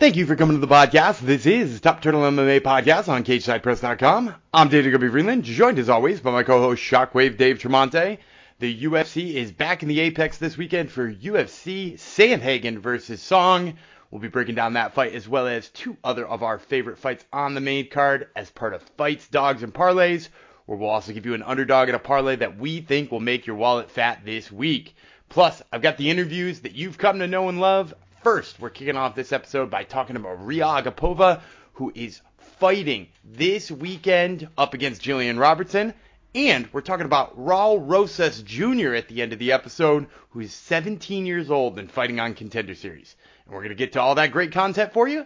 [0.00, 1.18] Thank you for coming to the podcast.
[1.20, 4.34] This is Top Turtle MMA Podcast on CageSidePress.com.
[4.54, 8.16] I'm David Gumby Freeland, joined as always by my co-host Shockwave Dave Tremonte.
[8.60, 13.74] The UFC is back in the Apex this weekend for UFC Sandhagen versus Song.
[14.10, 17.26] We'll be breaking down that fight as well as two other of our favorite fights
[17.30, 20.30] on the main card as part of Fights, Dogs, and Parlays,
[20.64, 23.46] where we'll also give you an underdog and a parlay that we think will make
[23.46, 24.94] your wallet fat this week.
[25.28, 27.92] Plus, I've got the interviews that you've come to know and love.
[28.22, 31.40] First, we're kicking off this episode by talking about Maria Agapova,
[31.72, 32.20] who is
[32.58, 35.94] fighting this weekend up against Jillian Robertson.
[36.34, 38.94] And we're talking about Raul Rosas Jr.
[38.94, 42.74] at the end of the episode, who is 17 years old and fighting on Contender
[42.74, 43.16] Series.
[43.46, 45.24] And we're going to get to all that great content for you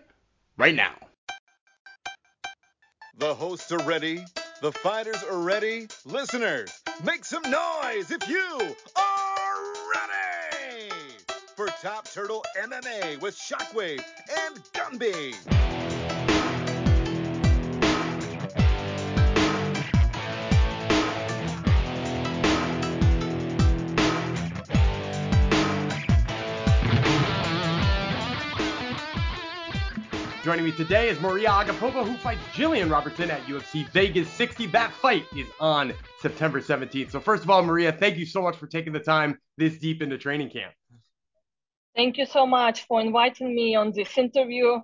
[0.57, 0.95] right now.
[3.19, 4.25] The hosts are ready.
[4.63, 5.89] The fighters are ready.
[6.05, 6.71] Listeners,
[7.03, 9.24] make some noise if you are
[11.55, 14.03] for Top Turtle MMA with Shockwave
[14.47, 15.35] and Gumby.
[30.43, 34.67] Joining me today is Maria Agapova, who fights Jillian Robertson at UFC Vegas 60.
[34.67, 37.13] That fight is on September 17th.
[37.13, 40.03] So, first of all, Maria, thank you so much for taking the time this deep
[40.03, 40.75] into training camp.
[41.97, 44.81] Thank you so much for inviting me on this interview.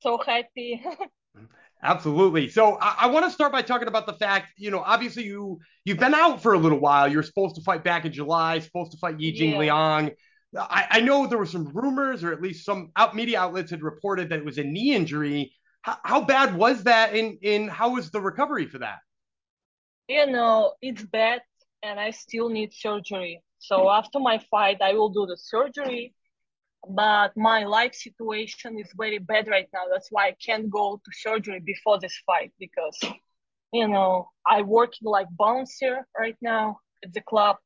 [0.00, 0.82] So happy.
[1.82, 2.48] Absolutely.
[2.48, 5.60] So I, I want to start by talking about the fact, you know, obviously you
[5.84, 7.08] you've been out for a little while.
[7.08, 9.58] You're supposed to fight back in July, supposed to fight Yijing Yeah.
[9.58, 10.10] Liang.
[10.58, 13.82] I, I know there were some rumors, or at least some out media outlets had
[13.82, 15.52] reported that it was a knee injury.
[15.82, 17.14] How, how bad was that?
[17.14, 18.98] And in how was the recovery for that?
[20.08, 21.40] you know, it's bad
[21.82, 23.42] and I still need surgery.
[23.58, 26.14] So after my fight, I will do the surgery.
[26.88, 29.82] But my life situation is very bad right now.
[29.92, 32.98] That's why I can't go to surgery before this fight because,
[33.72, 37.56] you know, I work like bouncer right now at the club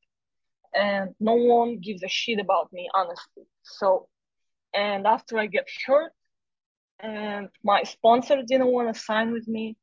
[0.74, 3.44] and no one gives a shit about me, honestly.
[3.62, 4.08] So,
[4.74, 6.12] and after I get hurt
[7.00, 9.76] and my sponsor didn't want to sign with me,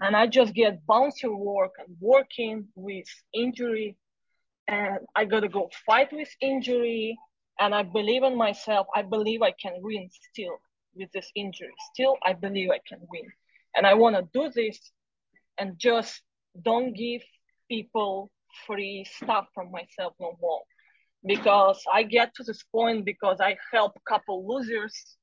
[0.00, 3.96] and I just get bouncer work and working with injury,
[4.68, 7.18] and I gotta go fight with injury,
[7.58, 8.86] and I believe in myself.
[8.94, 10.58] I believe I can win still
[10.94, 11.74] with this injury.
[11.92, 13.30] Still, I believe I can win,
[13.76, 14.78] and I want to do this,
[15.58, 16.22] and just
[16.62, 17.22] don't give
[17.68, 18.30] people
[18.66, 20.62] free stuff from myself no more,
[21.26, 25.16] because I get to this point because I help couple losers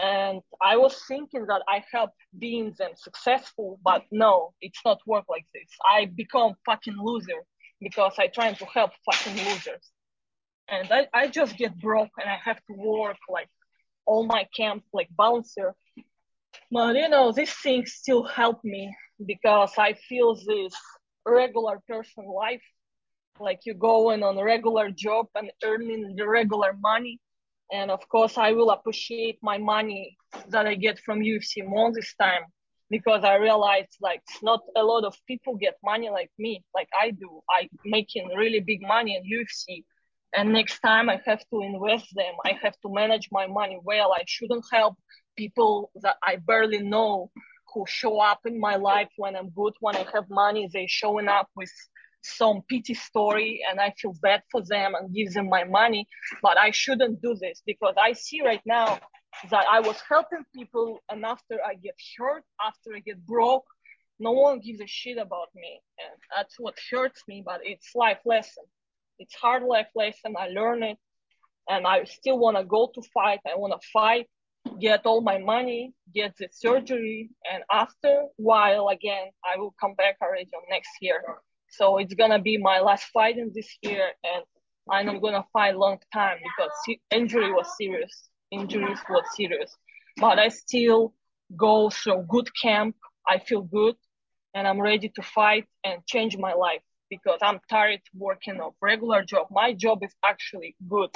[0.00, 5.24] and I was thinking that I help being them successful, but no, it's not work
[5.28, 5.68] like this.
[5.90, 7.40] I become fucking loser
[7.80, 9.90] because I trying to help fucking losers.
[10.70, 13.48] And I, I just get broke and I have to work like
[14.06, 15.74] all my camp like bouncer.
[16.70, 18.94] But you know, these things still help me
[19.26, 20.74] because I feel this
[21.26, 22.62] regular person life,
[23.40, 27.20] like you going on a regular job and earning the regular money.
[27.70, 30.16] And of course i will appreciate my money
[30.48, 32.44] that i get from ufc more this time
[32.88, 37.10] because i realized like not a lot of people get money like me like i
[37.10, 37.42] do.
[37.50, 39.84] I making really big money in ufc
[40.34, 44.12] and next time i have to invest them i have to manage my money well
[44.12, 44.96] i shouldn't help
[45.36, 47.30] people that i barely know
[47.72, 51.28] who show up in my life when i'm good when i have money they showing
[51.28, 51.70] up with
[52.22, 56.06] some pity story and I feel bad for them and give them my money.
[56.42, 58.98] But I shouldn't do this because I see right now
[59.50, 63.64] that I was helping people and after I get hurt, after I get broke,
[64.18, 65.80] no one gives a shit about me.
[65.98, 68.64] And that's what hurts me, but it's life lesson.
[69.18, 70.34] It's hard life lesson.
[70.38, 70.98] I learn it
[71.68, 73.40] and I still want to go to fight.
[73.46, 74.26] I want to fight,
[74.80, 77.30] get all my money, get the surgery.
[77.52, 81.22] And after while again, I will come back already on next year.
[81.70, 84.42] So it's gonna be my last fight in this year, and
[84.90, 86.72] I'm gonna fight long time because
[87.10, 88.30] injury was serious.
[88.50, 89.76] Injuries was serious,
[90.16, 91.12] but I still
[91.56, 92.96] go through good camp.
[93.26, 93.96] I feel good,
[94.54, 99.22] and I'm ready to fight and change my life because I'm tired working a regular
[99.24, 99.46] job.
[99.50, 101.10] My job is actually good.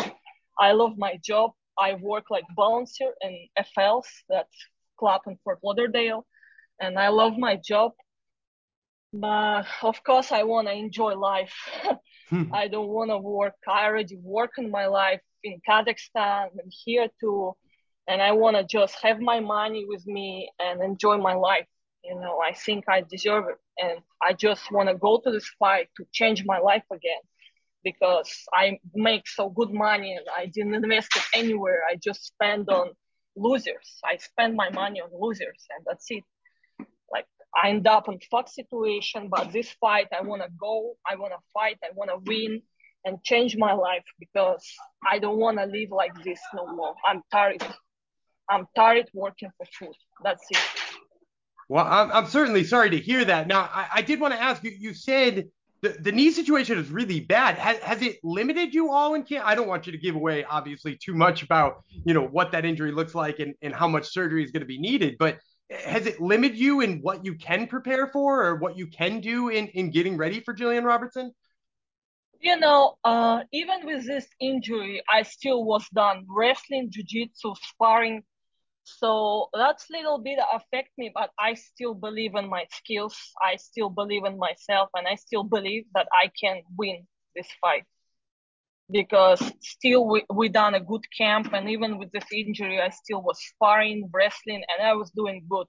[0.58, 1.52] I love my job.
[1.78, 4.56] I work like bouncer in FLs, that's
[4.98, 6.26] club in Fort Lauderdale,
[6.80, 7.92] and I love my job
[9.12, 11.54] but of course i want to enjoy life
[12.30, 12.44] hmm.
[12.52, 17.08] i don't want to work i already work in my life in kazakhstan and here
[17.20, 17.52] too
[18.08, 21.66] and i want to just have my money with me and enjoy my life
[22.04, 25.48] you know i think i deserve it and i just want to go to this
[25.58, 27.22] fight to change my life again
[27.84, 32.68] because i make so good money and i didn't invest it anywhere i just spend
[32.68, 32.90] on
[33.36, 34.00] losers.
[34.04, 36.24] I spend my money on losers, and that's it.
[37.12, 41.38] Like I end up in fuck situation, but this fight, I wanna go, I wanna
[41.52, 42.62] fight, I wanna win,
[43.04, 44.64] and change my life because
[45.06, 46.94] I don't wanna live like this no more.
[47.06, 47.62] I'm tired.
[48.48, 49.96] I'm tired working for food.
[50.22, 50.91] That's it.
[51.72, 53.46] Well, I'm, I'm certainly sorry to hear that.
[53.46, 54.72] Now, I, I did want to ask you.
[54.78, 55.48] You said
[55.80, 57.56] the, the knee situation is really bad.
[57.56, 59.46] Has, has it limited you all in camp?
[59.46, 62.66] I don't want you to give away, obviously, too much about you know what that
[62.66, 65.16] injury looks like and, and how much surgery is going to be needed.
[65.18, 65.38] But
[65.70, 69.48] has it limited you in what you can prepare for or what you can do
[69.48, 71.32] in, in getting ready for Jillian Robertson?
[72.38, 78.24] You know, uh, even with this injury, I still was done wrestling, jiu-jitsu, sparring,
[78.84, 83.16] so that's little bit affect me but i still believe in my skills.
[83.40, 87.06] I still believe in myself and i still believe that i can win
[87.36, 87.84] this fight.
[88.90, 93.22] Because still we, we done a good camp and even with this injury i still
[93.22, 95.68] was sparring wrestling and i was doing good.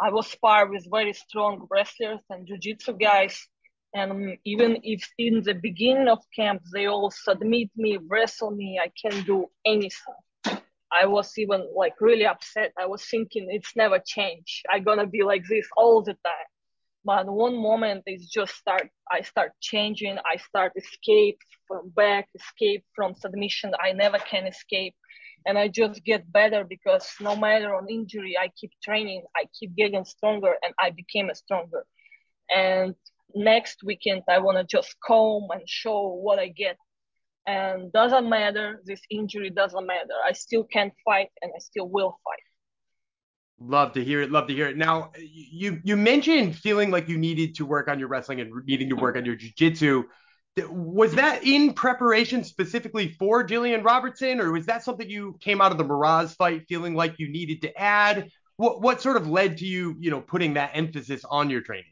[0.00, 3.48] I was spar with very strong wrestlers and jiu-jitsu guys
[3.94, 8.78] and um, even if in the beginning of camp they all submit me wrestle me
[8.82, 10.20] i can do anything
[10.94, 12.72] I was even like really upset.
[12.78, 14.62] I was thinking it's never change.
[14.70, 16.48] I'm gonna be like this all the time.
[17.04, 22.84] But one moment it's just start I start changing, I start escape from back, escape
[22.94, 23.72] from submission.
[23.82, 24.94] I never can escape.
[25.46, 29.74] And I just get better because no matter on injury, I keep training, I keep
[29.76, 31.84] getting stronger and I became a stronger.
[32.54, 32.94] And
[33.34, 36.76] next weekend I wanna just come and show what I get
[37.46, 42.18] and doesn't matter this injury doesn't matter i still can fight and i still will
[42.24, 42.38] fight
[43.60, 47.18] love to hear it love to hear it now you you mentioned feeling like you
[47.18, 50.04] needed to work on your wrestling and needing to work on your jiu-jitsu
[50.70, 55.72] was that in preparation specifically for Jillian Robertson, or was that something you came out
[55.72, 58.28] of the Miraz fight feeling like you needed to add?
[58.56, 61.90] What what sort of led to you, you know, putting that emphasis on your training?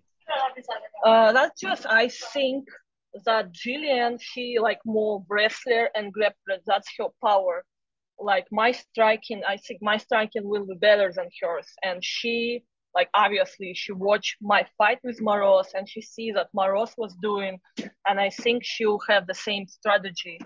[1.05, 2.69] Uh, that's just I think
[3.25, 6.59] that Jillian, she like more wrestler and grappler.
[6.67, 7.65] That's her power.
[8.19, 11.67] Like my striking, I think my striking will be better than hers.
[11.83, 12.65] And she,
[12.95, 17.59] like obviously, she watched my fight with Maros and she sees that Maros was doing,
[18.07, 20.39] and I think she'll have the same strategy.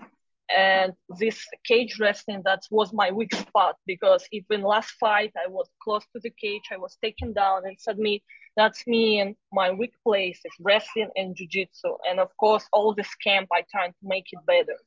[0.55, 5.69] And this cage wrestling, that was my weak spot because in last fight I was
[5.83, 8.21] close to the cage, I was taken down and submit
[8.57, 13.13] that's me and my weak place is wrestling and jiu-jitsu and of course all this
[13.23, 14.77] camp i try to make it better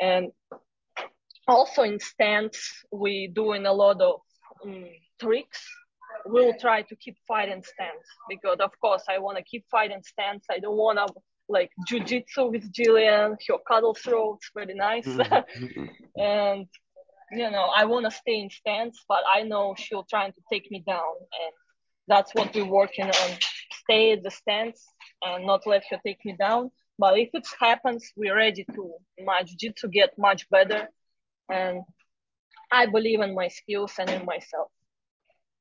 [0.00, 0.32] and
[1.46, 4.20] also in stance we doing a lot of
[4.64, 4.86] um,
[5.20, 5.62] tricks
[6.26, 10.44] we'll try to keep fighting stance because of course i want to keep fighting stance
[10.50, 11.06] i don't want to
[11.50, 15.04] like jiu-jitsu with Jillian, her cuddle throw, it's very nice.
[15.04, 15.84] Mm-hmm.
[16.16, 16.66] and
[17.32, 20.70] you know, I want to stay in stance, but I know she'll try to take
[20.70, 21.14] me down.
[21.20, 21.52] And
[22.10, 23.30] that's what we're working on.
[23.84, 24.84] Stay at the stance
[25.22, 26.70] and not let her take me down.
[26.98, 28.82] But if it happens, we're ready to
[29.24, 30.88] my jiu-jitsu get much better.
[31.48, 31.82] And
[32.70, 34.68] I believe in my skills and in myself.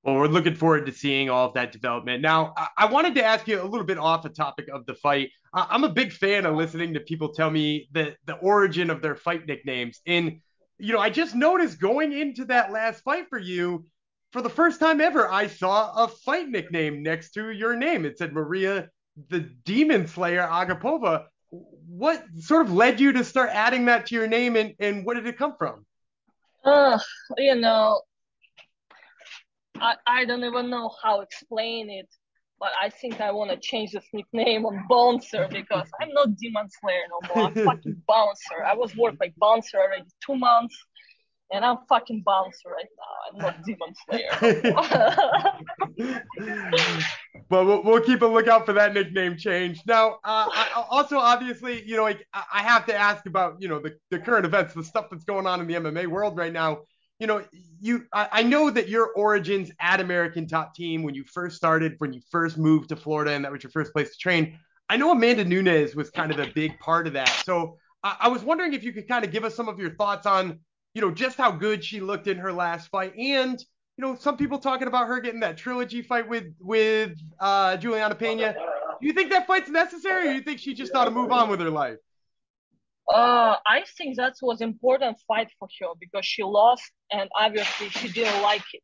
[0.03, 2.21] Well, we're looking forward to seeing all of that development.
[2.21, 5.29] Now, I wanted to ask you a little bit off the topic of the fight.
[5.53, 9.15] I'm a big fan of listening to people tell me the the origin of their
[9.15, 9.99] fight nicknames.
[10.05, 10.39] And
[10.77, 13.85] you know, I just noticed going into that last fight for you,
[14.31, 18.05] for the first time ever, I saw a fight nickname next to your name.
[18.05, 18.89] It said Maria
[19.27, 21.25] the Demon Slayer Agapova.
[21.49, 25.15] What sort of led you to start adding that to your name and, and what
[25.15, 25.85] did it come from?
[26.63, 26.99] Uh,
[27.37, 28.01] you know,
[29.81, 32.07] I, I don't even know how to explain it,
[32.59, 36.67] but I think I want to change this nickname on Bouncer because I'm not Demon
[36.69, 37.47] Slayer no more.
[37.47, 38.63] I'm fucking Bouncer.
[38.63, 40.77] I was working like Bouncer already two months
[41.51, 43.05] and I'm fucking bouncer right now.
[43.31, 44.29] I'm not Demon Slayer.
[47.49, 49.81] but we'll, we'll, keep a lookout for that nickname change.
[49.85, 53.79] Now, uh, I, also, obviously, you know, like, I have to ask about, you know,
[53.79, 56.81] the, the current events, the stuff that's going on in the MMA world right now.
[57.19, 57.43] You know,
[57.81, 61.95] you I, I know that your origins at American Top Team when you first started,
[61.97, 64.57] when you first moved to Florida, and that was your first place to train.
[64.87, 67.29] I know Amanda Nunes was kind of a big part of that.
[67.43, 69.95] So I, I was wondering if you could kind of give us some of your
[69.95, 70.59] thoughts on
[70.93, 73.13] you know, just how good she looked in her last fight.
[73.15, 73.59] And,
[73.97, 78.15] you know, some people talking about her getting that trilogy fight with with uh, Julianna
[78.15, 78.53] Peña.
[78.53, 81.31] Do you think that fight's necessary, or do you think she just ought to move
[81.31, 81.97] on with her life?
[83.11, 88.09] Uh, I think that was important fight for her because she lost, and obviously she
[88.09, 88.83] didn't like it.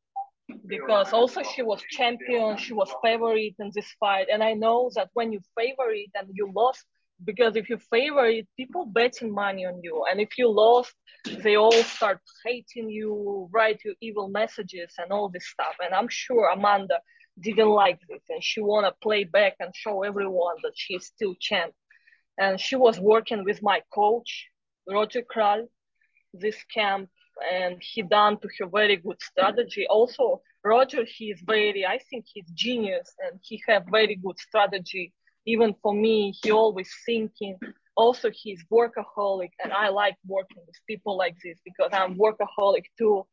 [0.67, 5.09] Because also she was champion, she was favorite in this fight, and I know that
[5.13, 6.85] when you favorite and you lost,
[7.23, 10.93] because if you favor it, people betting money on you, and if you lost,
[11.43, 15.75] they all start hating you, write you evil messages and all this stuff.
[15.83, 16.99] And I'm sure Amanda
[17.39, 21.73] didn't like this, and she wanna play back and show everyone that she's still champ.
[22.37, 24.49] And she was working with my coach,
[24.89, 25.67] Roger Kral,
[26.33, 27.09] this camp,
[27.51, 29.87] and he done to her very good strategy.
[29.89, 35.13] Also, Roger, he is very, I think he's genius, and he have very good strategy
[35.45, 37.57] even for me, he always thinking.
[37.97, 43.25] Also, he's workaholic, and I like working with people like this because I'm workaholic too.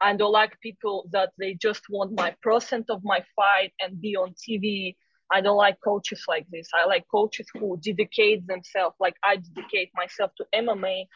[0.00, 4.16] I don't like people that they just want my percent of my fight and be
[4.16, 4.96] on TV.
[5.30, 6.68] I don't like coaches like this.
[6.74, 11.06] I like coaches who dedicate themselves, like I dedicate myself to MMA,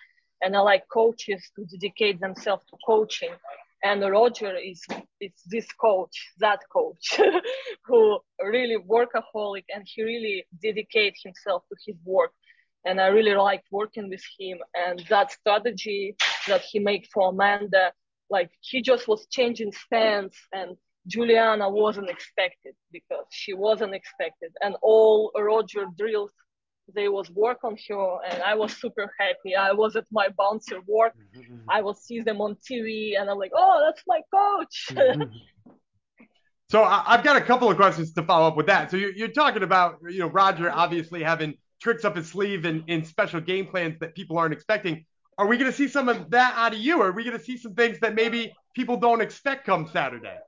[0.42, 3.30] and I like coaches to dedicate themselves to coaching
[3.82, 4.84] and Roger is
[5.20, 7.20] is this coach, that coach,
[7.86, 12.32] who really workaholic and he really dedicate himself to his work.
[12.84, 16.16] And I really liked working with him and that strategy
[16.48, 17.92] that he made for Amanda,
[18.30, 24.52] like he just was changing stance and Julianna wasn't expected because she wasn't expected.
[24.62, 26.32] And all Roger drills
[26.94, 29.56] there was work on her and I was super happy.
[29.56, 31.14] I was at my bouncer work.
[31.36, 31.68] Mm-hmm.
[31.68, 34.92] I will see them on TV and I'm like, oh, that's my coach.
[36.72, 38.90] So I've got a couple of questions to follow up with that.
[38.90, 42.82] So you're, you're talking about, you know, Roger obviously having tricks up his sleeve and
[42.86, 45.04] in special game plans that people aren't expecting.
[45.36, 46.98] Are we going to see some of that out of you?
[47.02, 50.38] Or are we going to see some things that maybe people don't expect come Saturday?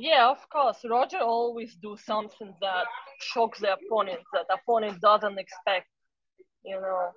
[0.00, 0.78] Yeah, of course.
[0.88, 2.86] Roger always do something that
[3.18, 5.88] shocks the opponent, that opponent doesn't expect,
[6.64, 7.10] you know.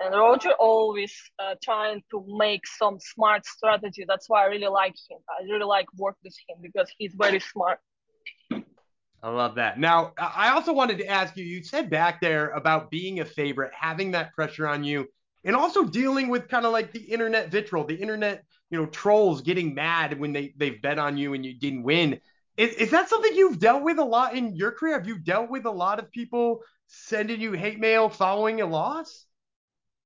[0.00, 4.04] And Roger always uh, trying to make some smart strategy.
[4.08, 5.18] That's why I really like him.
[5.28, 7.78] I really like work with him because he's very smart.
[9.22, 9.78] I love that.
[9.78, 13.70] Now, I also wanted to ask you, you said back there about being a favorite,
[13.78, 15.06] having that pressure on you,
[15.44, 19.42] and also dealing with kind of like the internet vitriol, the internet you know, trolls
[19.42, 22.20] getting mad when they they've bet on you and you didn't win.
[22.56, 24.94] Is, is that something you've dealt with a lot in your career?
[24.94, 29.26] Have you dealt with a lot of people sending you hate mail following a loss?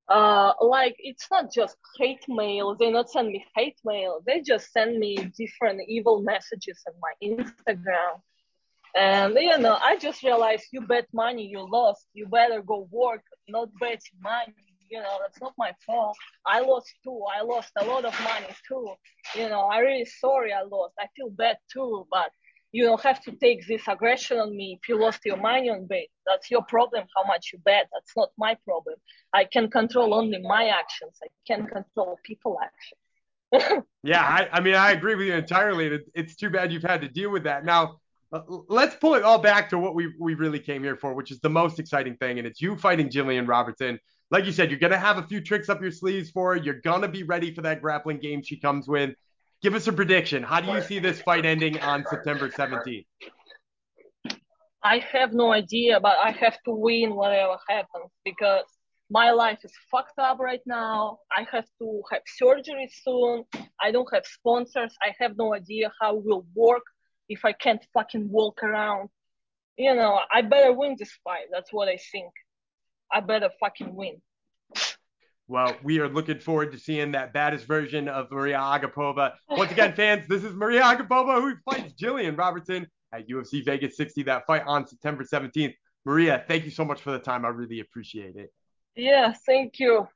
[0.08, 2.74] Uh, like it's not just hate mail.
[2.78, 4.20] They not send me hate mail.
[4.26, 8.20] They just send me different evil messages on my Instagram.
[8.96, 12.06] And you know, I just realized you bet money, you lost.
[12.14, 14.54] You better go work, not bet money
[14.90, 16.16] you know that's not my fault.
[16.46, 17.20] I lost too.
[17.36, 18.88] I lost a lot of money too.
[19.34, 20.94] You know i really sorry i lost.
[20.98, 22.30] I feel bad too but
[22.72, 25.86] you don't have to take this aggression on me if you lost your money on
[25.86, 27.88] bet that's your problem how much you bet.
[27.92, 28.96] That's not my problem.
[29.32, 31.18] I can control only my actions.
[31.22, 33.84] I can control people actions.
[34.02, 37.08] Yeah I, I mean i agree with you entirely it's too bad you've had to
[37.08, 37.64] deal with that.
[37.64, 38.00] Now
[38.34, 41.30] uh, let's pull it all back to what we, we really came here for, which
[41.30, 43.98] is the most exciting thing, and it's you fighting Jillian Robertson
[44.34, 46.60] like you said, you're gonna have a few tricks up your sleeves for her.
[46.60, 49.10] You're gonna be ready for that grappling game she comes with.
[49.62, 50.42] Give us a prediction.
[50.42, 53.06] How do you see this fight ending on September 17th?
[54.82, 58.64] I have no idea, but I have to win whatever happens because
[59.08, 61.18] my life is fucked up right now.
[61.30, 63.44] I have to have surgery soon.
[63.80, 64.96] I don't have sponsors.
[65.00, 66.82] I have no idea how it will work
[67.28, 69.10] if I can't fucking walk around.
[69.78, 71.46] You know, I better win this fight.
[71.52, 72.32] That's what I think.
[73.14, 74.20] I better fucking win.
[75.46, 79.34] Well, we are looking forward to seeing that baddest version of Maria Agapova.
[79.48, 84.24] Once again, fans, this is Maria Agapova who fights Jillian Robertson at UFC Vegas 60.
[84.24, 85.74] That fight on September 17th.
[86.04, 87.44] Maria, thank you so much for the time.
[87.44, 88.52] I really appreciate it.
[88.96, 90.08] Yeah, thank you.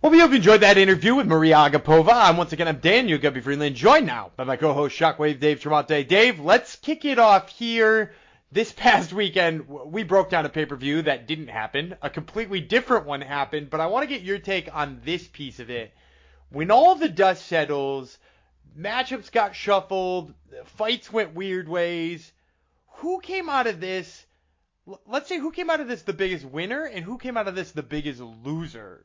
[0.00, 2.12] Well, we hope you enjoyed that interview with Maria Agapova.
[2.12, 6.08] I'm once again I'm Daniel Gumby Freeland, joined now by my co-host Shockwave Dave Tremonte.
[6.08, 8.12] Dave, let's kick it off here
[8.54, 11.96] this past weekend, we broke down a pay per view that didn't happen.
[12.00, 15.58] A completely different one happened, but I want to get your take on this piece
[15.58, 15.92] of it.
[16.50, 18.16] When all the dust settles,
[18.78, 20.32] matchups got shuffled,
[20.66, 22.32] fights went weird ways.
[22.98, 24.24] Who came out of this?
[25.04, 27.56] Let's say who came out of this the biggest winner, and who came out of
[27.56, 29.04] this the biggest loser?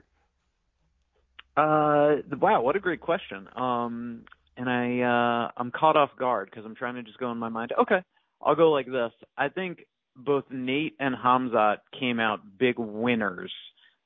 [1.57, 3.47] Uh, wow, what a great question.
[3.55, 4.25] Um,
[4.55, 7.49] and I uh, I'm caught off guard because I'm trying to just go in my
[7.49, 7.73] mind.
[7.81, 8.03] Okay,
[8.41, 9.11] I'll go like this.
[9.37, 13.51] I think both Nate and Khamzat came out big winners.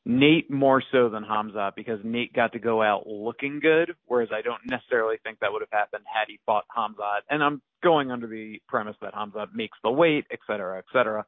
[0.06, 4.42] Nate more so than Khamzat because Nate got to go out looking good, whereas I
[4.42, 7.22] don't necessarily think that would have happened had he fought Khamzat.
[7.30, 11.26] And I'm going under the premise that Khamzat makes the weight, et cetera, et cetera.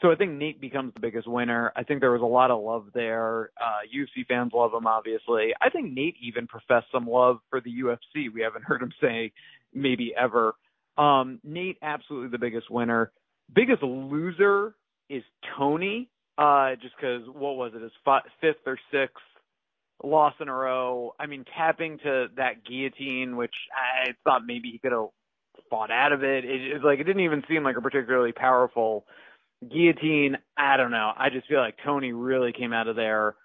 [0.00, 1.70] So I think Nate becomes the biggest winner.
[1.76, 3.50] I think there was a lot of love there.
[3.60, 5.52] Uh, UFC fans love him, obviously.
[5.60, 8.32] I think Nate even professed some love for the UFC.
[8.32, 9.32] We haven't heard him say
[9.74, 10.54] maybe ever.
[10.96, 13.12] Um, Nate, absolutely the biggest winner.
[13.54, 14.74] Biggest loser
[15.08, 15.22] is
[15.56, 16.08] Tony.
[16.38, 17.82] Uh, just because what was it?
[17.82, 19.16] His fi- fifth or sixth
[20.02, 21.14] loss in a row.
[21.20, 25.08] I mean, tapping to that guillotine, which I thought maybe he could have
[25.68, 26.44] fought out of it.
[26.44, 29.04] It, it like it didn't even seem like a particularly powerful
[29.60, 30.38] guillotine.
[30.56, 31.12] I don't know.
[31.16, 33.36] I just feel like Tony really came out of there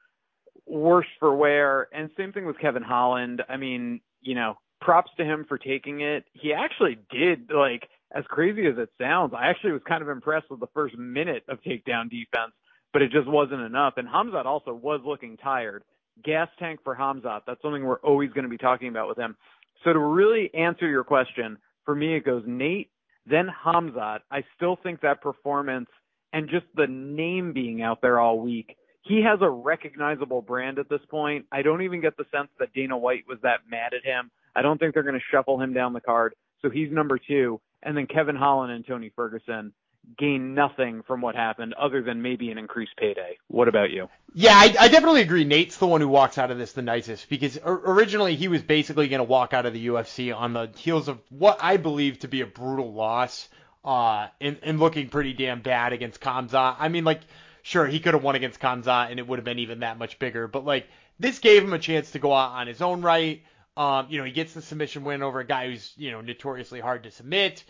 [0.67, 1.87] worse for wear.
[1.93, 3.41] And same thing with Kevin Holland.
[3.47, 6.25] I mean, you know, props to him for taking it.
[6.33, 9.33] He actually did like as crazy as it sounds.
[9.37, 12.53] I actually was kind of impressed with the first minute of takedown defense,
[12.93, 13.95] but it just wasn't enough.
[13.97, 15.83] And Khamzat also was looking tired.
[16.23, 17.41] Gas tank for Khamzat.
[17.45, 19.35] That's something we're always going to be talking about with him.
[19.83, 22.89] So to really answer your question, for me it goes Nate,
[23.25, 24.19] then Khamzat.
[24.31, 25.89] I still think that performance
[26.33, 28.75] and just the name being out there all week
[29.07, 31.45] he has a recognizable brand at this point.
[31.51, 34.29] I don't even get the sense that Dana White was that mad at him.
[34.57, 36.33] I don't think they're going to shuffle him down the card.
[36.63, 37.61] So he's number two.
[37.83, 39.71] And then Kevin Holland and Tony Ferguson
[40.17, 43.37] gain nothing from what happened other than maybe an increased payday.
[43.49, 44.09] What about you?
[44.33, 45.43] Yeah, I, I definitely agree.
[45.43, 49.09] Nate's the one who walks out of this the nicest because originally he was basically
[49.09, 52.27] going to walk out of the UFC on the heels of what I believe to
[52.27, 53.47] be a brutal loss
[53.85, 56.77] uh, and, and looking pretty damn bad against Khamzat.
[56.79, 57.21] I mean, like,
[57.61, 60.17] sure, he could have won against Khamzat and it would have been even that much
[60.17, 60.87] bigger, but like,
[61.19, 63.43] this gave him a chance to go out on his own right.
[63.77, 66.79] Um, you know, he gets the submission win over a guy who's, you know, notoriously
[66.79, 67.63] hard to submit.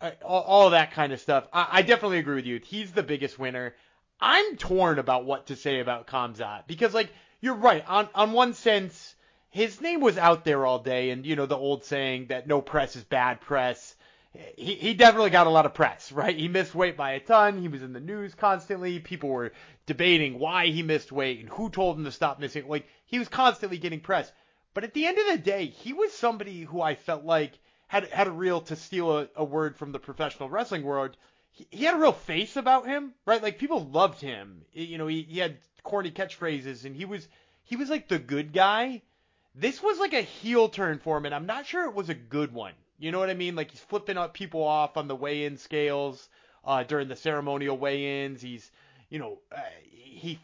[0.00, 1.46] Uh, all, all that kind of stuff.
[1.52, 2.60] I, I definitely agree with you.
[2.64, 3.74] He's the biggest winner.
[4.20, 7.84] I'm torn about what to say about Khamzat because, like, you're right.
[7.88, 9.14] On on one sense,
[9.50, 12.60] his name was out there all day, and you know the old saying that no
[12.60, 13.94] press is bad press.
[14.56, 16.36] He he definitely got a lot of press, right?
[16.36, 17.60] He missed weight by a ton.
[17.60, 18.98] He was in the news constantly.
[18.98, 19.52] People were
[19.86, 22.66] debating why he missed weight and who told him to stop missing.
[22.66, 24.32] Like he was constantly getting press.
[24.74, 28.08] But at the end of the day, he was somebody who I felt like had
[28.08, 31.16] had a real to steal a, a word from the professional wrestling world.
[31.50, 33.42] He, he, had a real face about him, right?
[33.42, 34.64] Like people loved him.
[34.72, 37.28] You know, he, he had corny catchphrases and he was
[37.64, 39.02] he was like the good guy.
[39.54, 42.14] This was like a heel turn for him, and I'm not sure it was a
[42.14, 42.72] good one.
[42.98, 43.54] You know what I mean?
[43.54, 46.28] Like he's flipping up people off on the weigh-in scales
[46.64, 48.40] uh, during the ceremonial weigh-ins.
[48.40, 48.70] He's
[49.12, 49.58] you know, uh,
[49.92, 50.38] he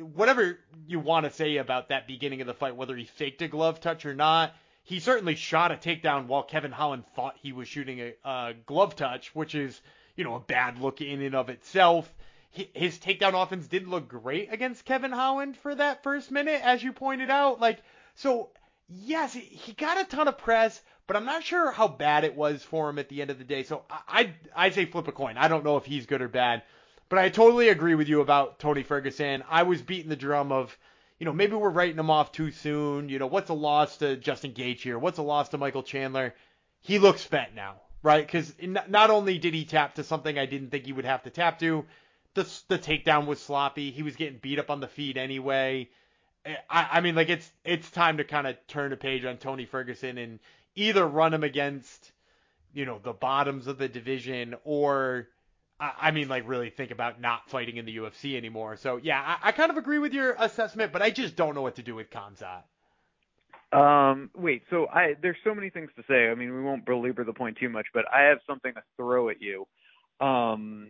[0.00, 3.48] whatever you want to say about that beginning of the fight, whether he faked a
[3.48, 7.68] glove touch or not, he certainly shot a takedown while Kevin Holland thought he was
[7.68, 9.80] shooting a, a glove touch, which is
[10.16, 12.12] you know a bad look in and of itself.
[12.50, 16.92] His takedown offense didn't look great against Kevin Holland for that first minute, as you
[16.92, 17.60] pointed out.
[17.60, 17.78] Like,
[18.16, 18.50] so
[18.88, 22.64] yes, he got a ton of press, but I'm not sure how bad it was
[22.64, 23.62] for him at the end of the day.
[23.62, 25.36] So I I say flip a coin.
[25.36, 26.64] I don't know if he's good or bad.
[27.08, 29.42] But I totally agree with you about Tony Ferguson.
[29.48, 30.76] I was beating the drum of,
[31.18, 33.08] you know, maybe we're writing him off too soon.
[33.08, 35.00] You know, what's a loss to Justin Gaethje?
[35.00, 36.34] What's a loss to Michael Chandler?
[36.80, 38.26] He looks spent now, right?
[38.26, 41.30] Because not only did he tap to something I didn't think he would have to
[41.30, 41.86] tap to,
[42.34, 43.90] the the takedown was sloppy.
[43.90, 45.88] He was getting beat up on the feet anyway.
[46.44, 49.38] Eh, I, I mean, like it's it's time to kind of turn a page on
[49.38, 50.38] Tony Ferguson and
[50.74, 52.12] either run him against,
[52.72, 55.28] you know, the bottoms of the division or
[55.80, 58.76] I mean, like really think about not fighting in the UFC anymore.
[58.76, 61.62] So yeah, I, I kind of agree with your assessment, but I just don't know
[61.62, 62.62] what to do with Khamzat.
[63.70, 66.30] Um, wait, so I there's so many things to say.
[66.30, 69.28] I mean, we won't belabor the point too much, but I have something to throw
[69.28, 69.66] at you.
[70.20, 70.88] Um,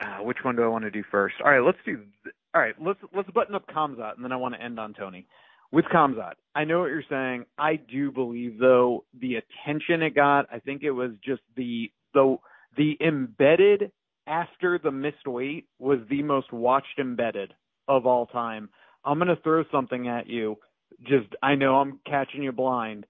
[0.00, 1.36] uh, which one do I want to do first?
[1.44, 1.98] All right, let's do.
[2.24, 4.94] Th- all right, let's let's button up Khamzat, and then I want to end on
[4.94, 5.26] Tony.
[5.72, 7.44] With Khamzat, I know what you're saying.
[7.56, 10.46] I do believe though the attention it got.
[10.50, 12.38] I think it was just the the
[12.76, 13.92] the embedded
[14.30, 17.52] after the missed weight was the most watched embedded
[17.88, 18.70] of all time.
[19.04, 20.56] I'm going to throw something at you.
[21.02, 23.06] Just, I know I'm catching you blind.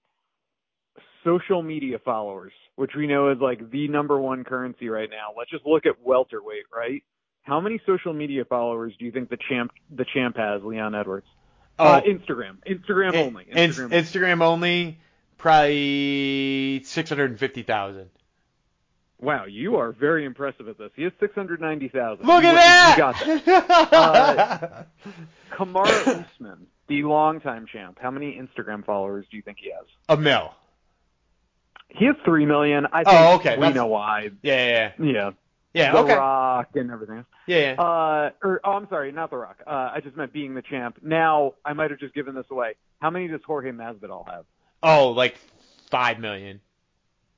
[1.23, 5.27] Social media followers, which we know is like the number one currency right now.
[5.37, 7.03] Let's just look at welterweight, right?
[7.43, 11.27] How many social media followers do you think the champ the champ has, Leon Edwards?
[11.77, 13.45] Oh, uh, Instagram, Instagram only.
[13.45, 13.97] Instagram, only.
[13.97, 14.99] Instagram only,
[15.37, 18.09] probably six hundred and fifty thousand.
[19.21, 20.89] Wow, you are very impressive at this.
[20.95, 22.25] He has 690,000.
[22.25, 23.17] Look at that!
[23.19, 23.93] You got that.
[23.93, 24.83] uh,
[25.55, 29.85] Kamaru Usman, the longtime champ, how many Instagram followers do you think he has?
[30.09, 30.53] A mil.
[31.89, 32.87] He has 3 million.
[32.91, 33.57] I think oh, okay.
[33.57, 33.75] we That's...
[33.75, 34.31] know why.
[34.41, 35.05] Yeah, yeah, yeah.
[35.11, 35.31] Yeah.
[35.73, 36.15] Yeah, the okay.
[36.15, 37.23] Rock and everything.
[37.47, 37.81] Yeah, yeah.
[37.81, 39.61] Uh, or oh, I'm sorry, not The Rock.
[39.65, 40.97] Uh, I just meant being the champ.
[41.01, 42.75] Now, I might have just given this away.
[42.99, 44.43] How many does Jorge Masvidal have?
[44.83, 45.37] Oh, like
[45.89, 46.59] five million.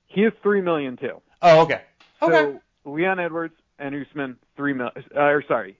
[0.07, 1.21] He has three million too.
[1.43, 1.81] Oh, okay.
[2.21, 2.57] Okay.
[2.85, 4.93] So Leon Edwards and Usman three million.
[5.15, 5.77] Uh, or sorry,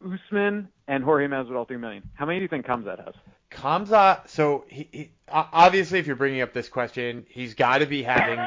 [0.00, 2.08] Usman and Jorge Masvidal three million.
[2.14, 3.14] How many do you think Khamzat has?
[3.50, 8.02] Khamzat, so he, he obviously, if you're bringing up this question, he's got to be
[8.02, 8.38] having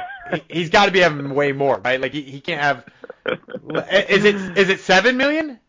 [0.50, 2.00] he, has got to be having way more, right?
[2.00, 2.86] Like he, he can't have.
[4.10, 5.60] Is it is it seven million?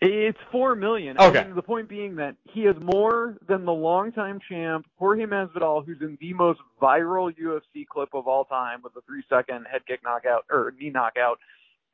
[0.00, 1.16] It's four million.
[1.18, 1.38] Okay.
[1.38, 5.86] I mean, the point being that he is more than the longtime champ Jorge Masvidal,
[5.86, 10.00] who's in the most viral UFC clip of all time with a three-second head kick
[10.04, 11.38] knockout or knee knockout,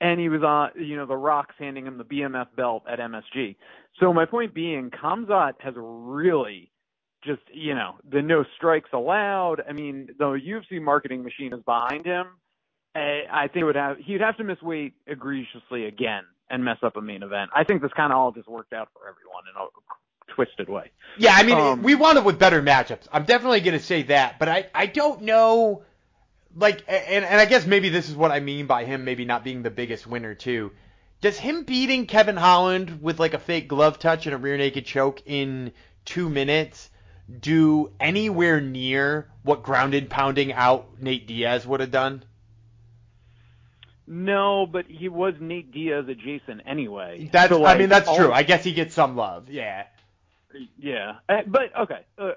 [0.00, 3.54] and he was on, you know, the Rock's handing him the BMF belt at MSG.
[4.00, 6.72] So my point being, Khamzat has really
[7.22, 9.62] just, you know, the no strikes allowed.
[9.68, 12.26] I mean, the UFC marketing machine is behind him.
[12.96, 16.96] I think it would have he'd have to miss weight egregiously again and mess up
[16.96, 17.50] a main event.
[17.54, 20.90] I think this kind of all just worked out for everyone in a twisted way.
[21.18, 23.06] Yeah, I mean, um, we wanted with better matchups.
[23.12, 25.84] I'm definitely going to say that, but I I don't know
[26.56, 29.44] like and and I guess maybe this is what I mean by him maybe not
[29.44, 30.72] being the biggest winner too.
[31.20, 34.86] Does him beating Kevin Holland with like a fake glove touch and a rear naked
[34.86, 35.72] choke in
[36.04, 36.90] two minutes
[37.38, 42.24] do anywhere near what grounded pounding out Nate Diaz would have done?
[44.12, 47.30] No, but he was Nate Diaz adjacent anyway.
[47.32, 48.32] That's so, like, I mean that's all, true.
[48.32, 49.48] I guess he gets some love.
[49.48, 49.84] Yeah.
[50.76, 52.00] Yeah, uh, but okay.
[52.18, 52.32] Uh,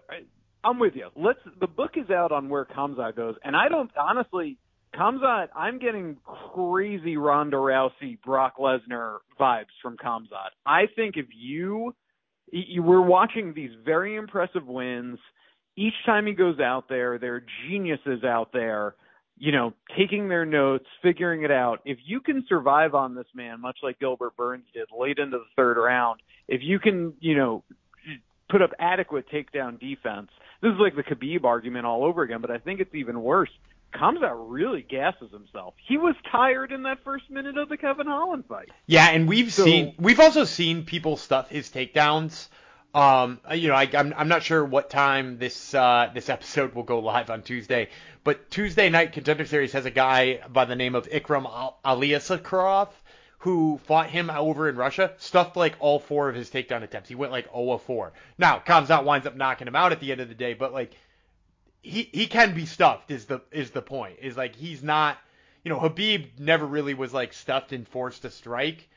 [0.63, 1.07] I'm with you.
[1.15, 1.39] Let's.
[1.59, 4.59] The book is out on where Khamzat goes, and I don't honestly.
[4.95, 10.51] Khamzat, I'm getting crazy Ronda Rousey, Brock Lesnar vibes from Khamzat.
[10.67, 11.95] I think if you,
[12.51, 15.17] you we're watching these very impressive wins.
[15.75, 18.93] Each time he goes out there, there are geniuses out there,
[19.43, 21.82] you know, taking their notes, figuring it out.
[21.84, 25.43] If you can survive on this man, much like Gilbert Burns did late into the
[25.58, 27.62] third round, if you can, you know,
[28.49, 30.29] put up adequate takedown defense,
[30.62, 33.49] this is like the Khabib argument all over again, but I think it's even worse.
[33.93, 35.73] Khamzat really gasses himself.
[35.89, 38.69] He was tired in that first minute of the Kevin Holland fight.
[38.86, 42.47] Yeah, and we've so, seen we've also seen people stuff his takedowns.
[42.93, 46.75] Um, you know, I, am I'm, I'm not sure what time this uh, this episode
[46.75, 47.89] will go live on Tuesday,
[48.23, 52.89] but Tuesday night Contender Series has a guy by the name of Ikram Aliskerov
[53.43, 57.10] who fought him over in Russia, stuffed like all four of his takedown attempts.
[57.10, 58.13] He went like 0 of 4.
[58.38, 60.93] Now, Khamzat winds up knocking him out at the end of the day, but like
[61.82, 64.19] he he can be stuffed is the is the point.
[64.21, 65.17] Is like he's not,
[65.63, 68.88] you know, Khabib never really was like stuffed and forced to strike.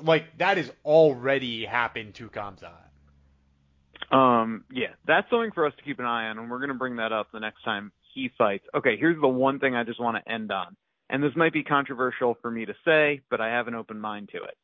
[0.00, 2.91] Like that has already happened to Khamzat.
[4.12, 6.96] Um, yeah, that's something for us to keep an eye on, and we're gonna bring
[6.96, 8.64] that up the next time he fights.
[8.74, 10.76] Okay, here's the one thing I just want to end on
[11.12, 14.30] and this might be controversial for me to say, but I have an open mind
[14.32, 14.56] to it.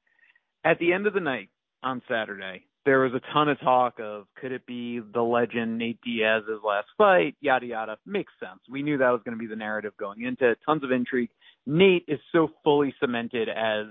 [0.64, 1.50] At the end of the night
[1.82, 6.00] on Saturday, there was a ton of talk of could it be the legend Nate
[6.00, 7.98] Diaz's last fight, yada yada.
[8.06, 8.60] Makes sense.
[8.70, 10.58] We knew that was going to be the narrative going into it.
[10.64, 11.28] Tons of intrigue.
[11.66, 13.88] Nate is so fully cemented as,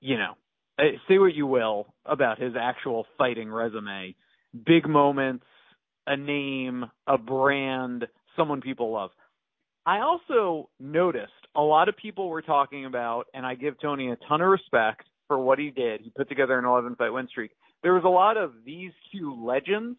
[0.00, 0.32] you know,
[0.80, 4.16] eh, say what you will about his actual fighting resume.
[4.64, 5.44] Big moments,
[6.06, 9.10] a name, a brand, someone people love.
[9.84, 14.16] I also noticed a lot of people were talking about, and I give Tony a
[14.28, 16.00] ton of respect for what he did.
[16.00, 17.52] He put together an 11 fight win streak.
[17.82, 19.98] There was a lot of these two legends,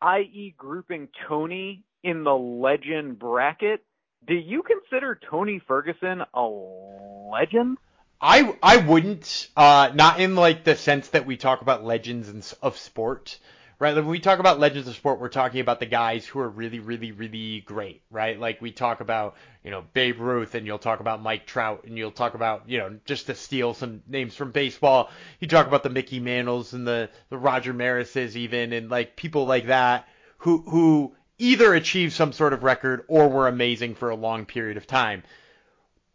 [0.00, 3.84] i.e., grouping Tony in the legend bracket.
[4.26, 7.78] Do you consider Tony Ferguson a legend?
[8.20, 12.76] I I wouldn't, uh, not in like the sense that we talk about legends of
[12.76, 13.38] sport
[13.78, 13.94] right?
[13.94, 16.80] When we talk about legends of sport, we're talking about the guys who are really,
[16.80, 18.38] really, really great, right?
[18.38, 21.96] Like we talk about, you know, Babe Ruth, and you'll talk about Mike Trout, and
[21.96, 25.82] you'll talk about, you know, just to steal some names from baseball, you talk about
[25.82, 30.62] the Mickey Mantles and the the Roger Marises even, and like people like that who
[30.62, 34.86] who either achieved some sort of record or were amazing for a long period of
[34.86, 35.22] time.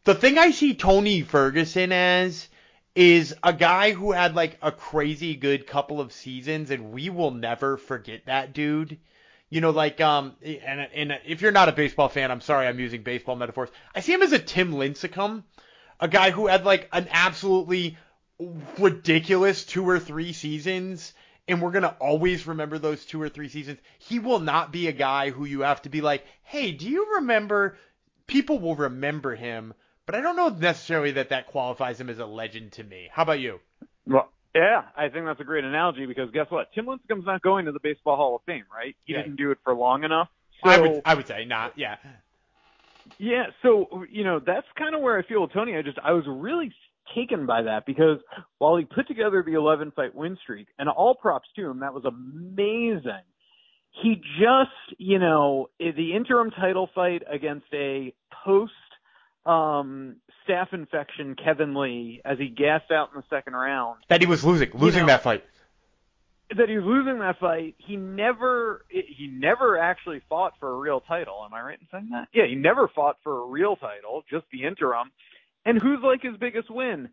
[0.04, 2.50] The thing I see Tony Ferguson as
[2.96, 7.32] is a guy who had like a crazy good couple of seasons and we will
[7.32, 9.00] never forget that dude.
[9.50, 12.80] You know, like um, and and if you're not a baseball fan, I'm sorry, I'm
[12.80, 13.70] using baseball metaphors.
[13.94, 15.44] I see him as a Tim Lincecum,
[16.00, 17.98] a guy who had like an absolutely
[18.80, 21.14] ridiculous two or three seasons,
[21.48, 23.80] and we're gonna always remember those two or three seasons.
[24.00, 27.16] He will not be a guy who you have to be like, hey, do you
[27.16, 27.78] remember?
[28.26, 29.74] People will remember him
[30.06, 33.10] but I don't know necessarily that that qualifies him as a legend to me.
[33.12, 33.60] How about you?
[34.06, 36.72] Well, yeah, I think that's a great analogy because guess what?
[36.74, 38.96] Tim Lincecum's not going to the Baseball Hall of Fame, right?
[39.06, 39.24] He yeah.
[39.24, 40.28] didn't do it for long enough.
[40.64, 41.74] So, I would I would say not.
[41.78, 41.96] Yeah.
[43.18, 45.76] Yeah, so you know that's kind of where I feel with Tony.
[45.76, 46.72] I just I was really
[47.16, 48.20] taken by that because
[48.60, 51.94] while he put together the 11 fight win streak, and all props to him, that
[51.94, 53.24] was amazing.
[54.02, 58.14] He just, you know, eh, the interim title fight against a
[58.44, 58.72] post
[59.46, 64.00] um, staph infection Kevin Lee as he gassed out in the second round.
[64.10, 65.44] That he was losing, losing you know, that fight.
[66.56, 67.76] that he was losing that fight.
[67.78, 71.44] He never he never actually fought for a real title.
[71.46, 72.28] Am I right in saying that?
[72.34, 75.12] Yeah, he never fought for a real title, just the interim.
[75.66, 77.10] And who's like his biggest win?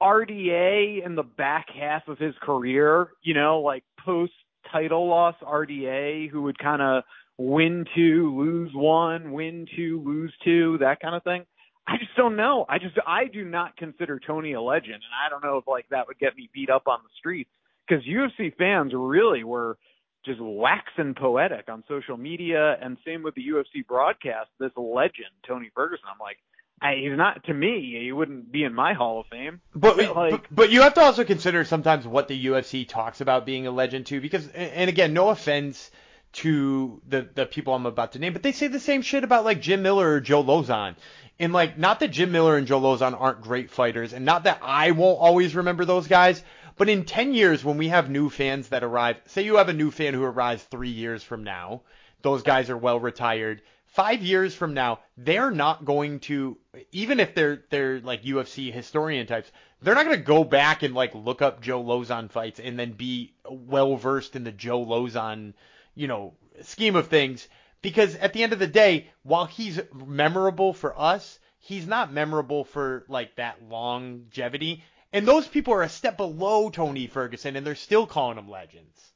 [0.00, 4.32] RDA in the back half of his career, you know, like post
[4.72, 7.04] title loss RDA who would kind of
[7.36, 11.44] win two, lose one, win two, lose two, that kind of thing.
[11.90, 12.64] I just don't know.
[12.68, 15.88] I just I do not consider Tony a legend, and I don't know if like
[15.90, 17.50] that would get me beat up on the streets
[17.86, 19.76] because UFC fans really were
[20.24, 24.50] just waxing poetic on social media, and same with the UFC broadcast.
[24.60, 26.06] This legend, Tony Ferguson.
[26.08, 26.36] I'm like,
[26.80, 27.98] I, he's not to me.
[28.00, 29.60] He wouldn't be in my Hall of Fame.
[29.74, 33.46] But, like, but but you have to also consider sometimes what the UFC talks about
[33.46, 35.90] being a legend too, because and again, no offense
[36.32, 39.44] to the the people I'm about to name, but they say the same shit about
[39.44, 40.96] like Jim Miller or Joe Lauzon.
[41.38, 44.60] And like, not that Jim Miller and Joe Lauzon aren't great fighters, and not that
[44.62, 46.44] I won't always remember those guys,
[46.76, 49.74] but in 10 years, when we have new fans that arrive, say you have a
[49.74, 51.82] new fan who arrives three years from now,
[52.22, 53.62] those guys are well retired.
[53.86, 56.56] Five years from now, they're not going to,
[56.92, 59.50] even if they're they're like UFC historian types,
[59.82, 62.92] they're not going to go back and like look up Joe Lauzon fights and then
[62.92, 65.54] be well versed in the Joe Lauzon,
[66.00, 66.32] you know,
[66.62, 67.46] scheme of things.
[67.82, 72.64] Because at the end of the day, while he's memorable for us, he's not memorable
[72.64, 74.82] for like that longevity.
[75.12, 79.12] And those people are a step below Tony Ferguson, and they're still calling him legends.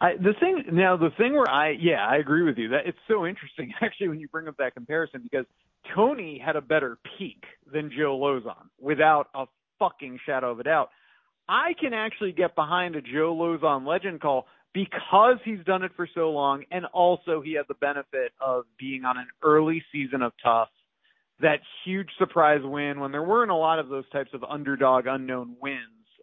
[0.00, 2.70] I, the thing now, the thing where I, yeah, I agree with you.
[2.70, 5.44] That it's so interesting actually when you bring up that comparison because
[5.94, 9.44] Tony had a better peak than Joe Lauzon without a
[9.78, 10.90] fucking shadow of a doubt.
[11.48, 16.08] I can actually get behind a Joe Lauzon legend call because he's done it for
[16.14, 20.32] so long, and also he had the benefit of being on an early season of
[20.42, 20.68] TUF
[21.40, 25.56] that huge surprise win when there weren't a lot of those types of underdog unknown
[25.60, 25.78] wins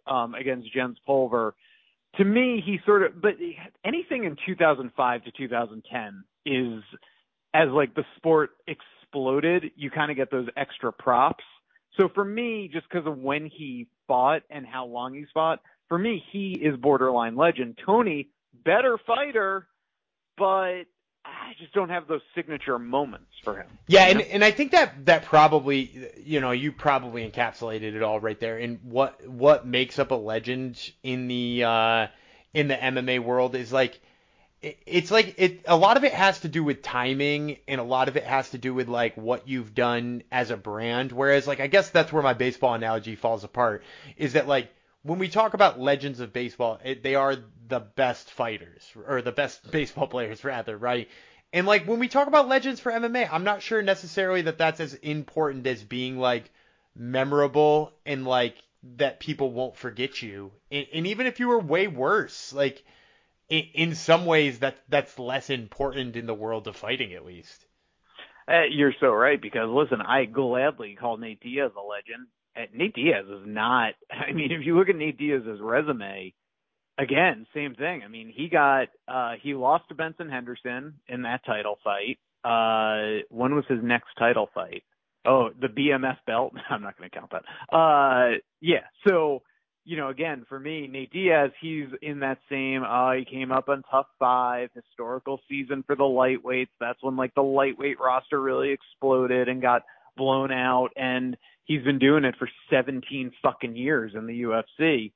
[0.06, 1.54] um, against Jens Pulver.
[2.16, 3.34] To me, he sort of, but
[3.84, 6.82] anything in 2005 to 2010 is
[7.52, 11.44] as like the sport exploded, you kind of get those extra props.
[11.98, 15.98] So for me, just because of when he fought and how long he's fought, for
[15.98, 17.78] me, he is borderline legend.
[17.84, 18.28] Tony,
[18.64, 19.66] better fighter,
[20.36, 20.84] but
[21.24, 23.66] I just don't have those signature moments for him.
[23.86, 28.20] Yeah, and, and I think that that probably you know you probably encapsulated it all
[28.20, 28.58] right there.
[28.58, 32.06] And what what makes up a legend in the uh,
[32.54, 34.00] in the MMA world is like
[34.62, 37.84] it, it's like it a lot of it has to do with timing and a
[37.84, 41.12] lot of it has to do with like what you've done as a brand.
[41.12, 43.82] Whereas like I guess that's where my baseball analogy falls apart
[44.16, 44.70] is that like
[45.08, 49.32] when we talk about legends of baseball, it, they are the best fighters or the
[49.32, 51.08] best baseball players rather, right?
[51.52, 54.80] And like when we talk about legends for MMA, I'm not sure necessarily that that's
[54.80, 56.50] as important as being like
[56.94, 58.56] memorable and like
[58.96, 60.52] that people won't forget you.
[60.70, 62.84] And, and even if you were way worse, like
[63.48, 67.64] in, in some ways that that's less important in the world of fighting at least.
[68.46, 72.28] Uh, you're so right because listen, I gladly call Nate Diaz a legend.
[72.56, 73.94] Uh, Nate Diaz is not.
[74.10, 76.34] I mean, if you look at Nate Diaz's resume,
[76.98, 78.02] again, same thing.
[78.04, 82.18] I mean, he got uh he lost to Benson Henderson in that title fight.
[82.44, 84.82] Uh when was his next title fight?
[85.24, 86.52] Oh, the BMF belt.
[86.70, 87.74] I'm not going to count that.
[87.74, 88.86] Uh yeah.
[89.06, 89.42] So,
[89.84, 93.68] you know, again, for me, Nate Diaz, he's in that same uh he came up
[93.68, 96.68] on TUF 5, historical season for the lightweights.
[96.80, 99.82] That's when like the lightweight roster really exploded and got
[100.16, 101.36] blown out and
[101.68, 105.12] he's been doing it for 17 fucking years in the UFC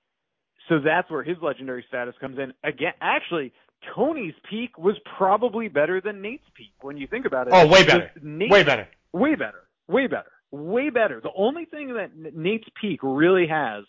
[0.68, 2.52] so that's where his legendary status comes in.
[2.64, 3.52] Again, actually,
[3.94, 7.52] Tony's peak was probably better than Nate's peak when you think about it.
[7.54, 8.10] Oh, way better.
[8.22, 8.88] Nate, way better.
[9.12, 9.64] Way better.
[9.88, 10.30] Way better.
[10.50, 11.20] Way better.
[11.20, 13.84] The only thing that Nate's peak really has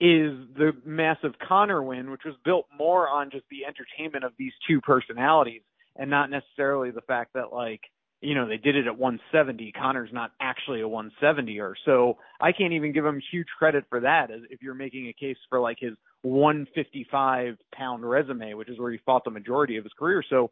[0.00, 4.52] is the massive Conor win, which was built more on just the entertainment of these
[4.66, 5.62] two personalities
[5.96, 7.82] and not necessarily the fact that like
[8.20, 9.72] you know, they did it at 170.
[9.72, 11.72] Conor's not actually a 170er.
[11.84, 15.12] So I can't even give him huge credit for that as if you're making a
[15.12, 19.84] case for like his 155 pound resume, which is where he fought the majority of
[19.84, 20.22] his career.
[20.28, 20.50] So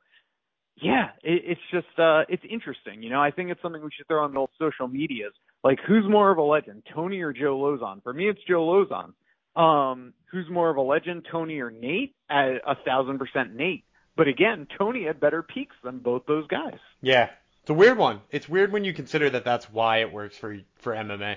[0.81, 3.03] yeah, it, it's just, uh, it's interesting.
[3.03, 5.33] You know, I think it's something we should throw on the social medias.
[5.63, 8.03] Like who's more of a legend, Tony or Joe Lauzon?
[8.03, 9.13] For me, it's Joe Lauzon.
[9.61, 12.15] Um, who's more of a legend, Tony or Nate?
[12.31, 13.85] A, a thousand percent Nate.
[14.17, 16.79] But again, Tony had better peaks than both those guys.
[17.03, 17.29] Yeah,
[17.69, 18.23] it's a weird one.
[18.31, 21.37] It's weird when you consider that that's why it works for for MMA.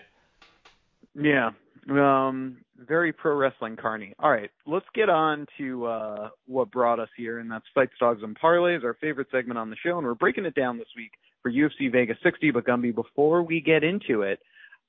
[1.14, 1.50] Yeah.
[1.90, 4.14] Um, very pro wrestling carny.
[4.18, 8.24] All right, let's get on to uh, what brought us here, and that's Fights, Dogs,
[8.24, 11.12] and Parlays, our favorite segment on the show, and we're breaking it down this week
[11.42, 12.52] for UFC Vegas 60.
[12.52, 14.40] But Gumby, before we get into it,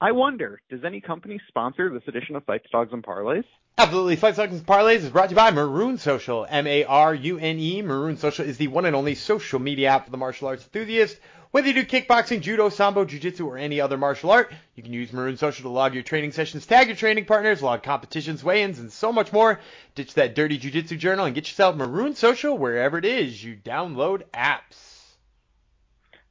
[0.03, 3.45] I wonder, does any company sponsor this edition of Fights, Dogs, and Parlays?
[3.79, 4.17] Absolutely.
[4.17, 6.45] Fights, Dogs, and Parlays is brought to you by Marune Social.
[6.51, 7.83] M-A-R-U-N-E.
[7.83, 11.21] Marune Social is the one and only social media app for the martial arts enthusiast.
[11.53, 15.13] Whether you do kickboxing, judo, sambo, jiu-jitsu, or any other martial art, you can use
[15.13, 18.91] Marune Social to log your training sessions, tag your training partners, log competitions, weigh-ins, and
[18.91, 19.61] so much more.
[19.95, 24.25] Ditch that dirty jiu-jitsu journal and get yourself Marune Social wherever it is you download
[24.35, 24.92] apps.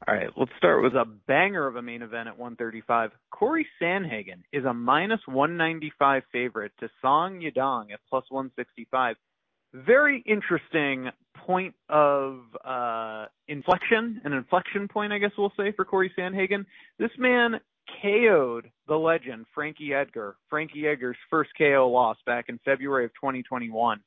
[0.08, 3.12] All right, let's start with a banger of a main event at 135.
[3.30, 9.16] Corey Sandhagen is a minus 195 favorite to Song Yadong at plus 165.
[9.74, 11.10] Very interesting
[11.46, 16.66] point of uh, inflection, an inflection point, I guess we'll say, for Corey Sandhagen.
[16.98, 17.60] This man
[18.02, 20.36] KO'd the legend, Frankie Edgar.
[20.50, 24.00] Frankie Edgar's first KO loss back in February of 2021.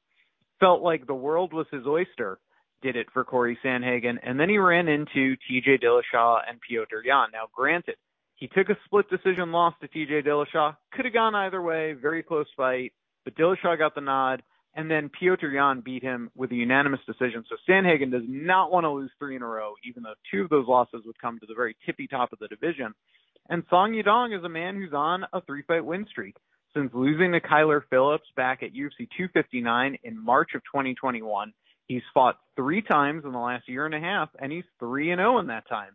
[0.59, 2.41] Felt like the world was his oyster
[2.85, 4.19] did it for Corey Sandhagen.
[4.23, 7.29] And then he ran into TJ Dillashaw and Petr Yan.
[7.33, 7.97] Now, granted,
[8.37, 10.77] he took a split decision loss to TJ Dillashaw.
[10.93, 11.95] Could have gone either way.
[11.95, 12.93] Very close fight.
[13.25, 14.43] But Dillashaw got the nod.
[14.77, 17.45] And then Petr Yan beat him with a unanimous decision.
[17.49, 20.51] So Sandhagen does not want to lose three in a row, even though two of
[20.51, 22.93] those losses would come to the very tippy top of the division.
[23.49, 26.37] And Song Yadong is a man who's on a three fight win streak.
[26.77, 31.53] Since losing to Kyler Phillips back at UFC 259 in March of 2021,
[31.87, 35.19] He's fought three times in the last year and a half, and he's 3 and
[35.19, 35.91] 0 in that time.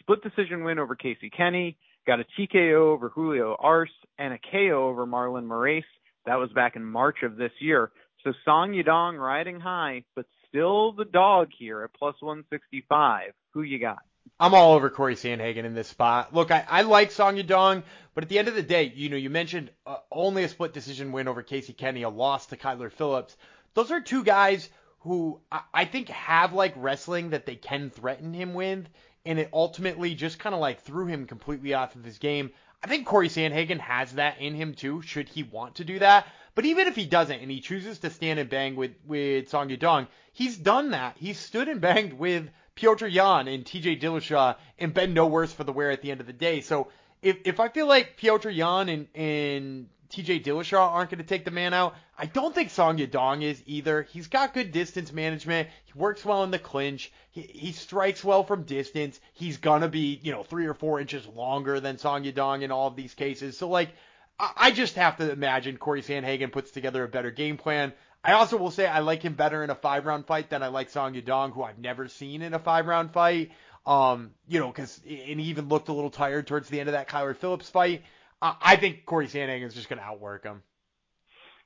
[0.00, 4.88] Split decision win over Casey Kenny, got a TKO over Julio Arce, and a KO
[4.88, 5.84] over Marlon Moraes.
[6.26, 7.90] That was back in March of this year.
[8.24, 13.32] So Song Yadong riding high, but still the dog here at plus 165.
[13.52, 13.98] Who you got?
[14.38, 16.34] I'm all over Corey Sandhagen in this spot.
[16.34, 17.82] Look, I, I like Song Yadong,
[18.14, 20.72] but at the end of the day, you know, you mentioned uh, only a split
[20.72, 23.36] decision win over Casey Kenny, a loss to Kyler Phillips.
[23.74, 24.68] Those are two guys
[25.00, 25.40] who
[25.72, 28.86] I think have like wrestling that they can threaten him with,
[29.24, 32.50] and it ultimately just kind of like threw him completely off of his game.
[32.82, 36.26] I think Corey Sandhagen has that in him too, should he want to do that.
[36.54, 39.68] But even if he doesn't and he chooses to stand and bang with, with Song
[39.68, 41.16] Yadong, he's done that.
[41.18, 45.64] He's stood and banged with Petr Yan and TJ Dillashaw and been no worse for
[45.64, 46.60] the wear at the end of the day.
[46.60, 46.88] So
[47.22, 51.44] if, if I feel like Petr Yan and, and TJ Dillashaw aren't going to take
[51.44, 51.94] the man out.
[52.18, 54.02] I don't think Song Yadong is either.
[54.02, 55.68] He's got good distance management.
[55.84, 57.12] He works well in the clinch.
[57.30, 59.20] He, he strikes well from distance.
[59.32, 62.70] He's going to be, you know, three or four inches longer than Song Yadong in
[62.70, 63.56] all of these cases.
[63.56, 63.90] So, like,
[64.38, 67.92] I, I just have to imagine Corey Sandhagen puts together a better game plan.
[68.22, 70.68] I also will say I like him better in a five round fight than I
[70.68, 73.52] like Song Yadong, who I've never seen in a five round fight.
[73.86, 76.92] Um, you know, because and he even looked a little tired towards the end of
[76.92, 78.02] that Kyler Phillips fight.
[78.42, 80.62] I think Corey is just going to outwork him.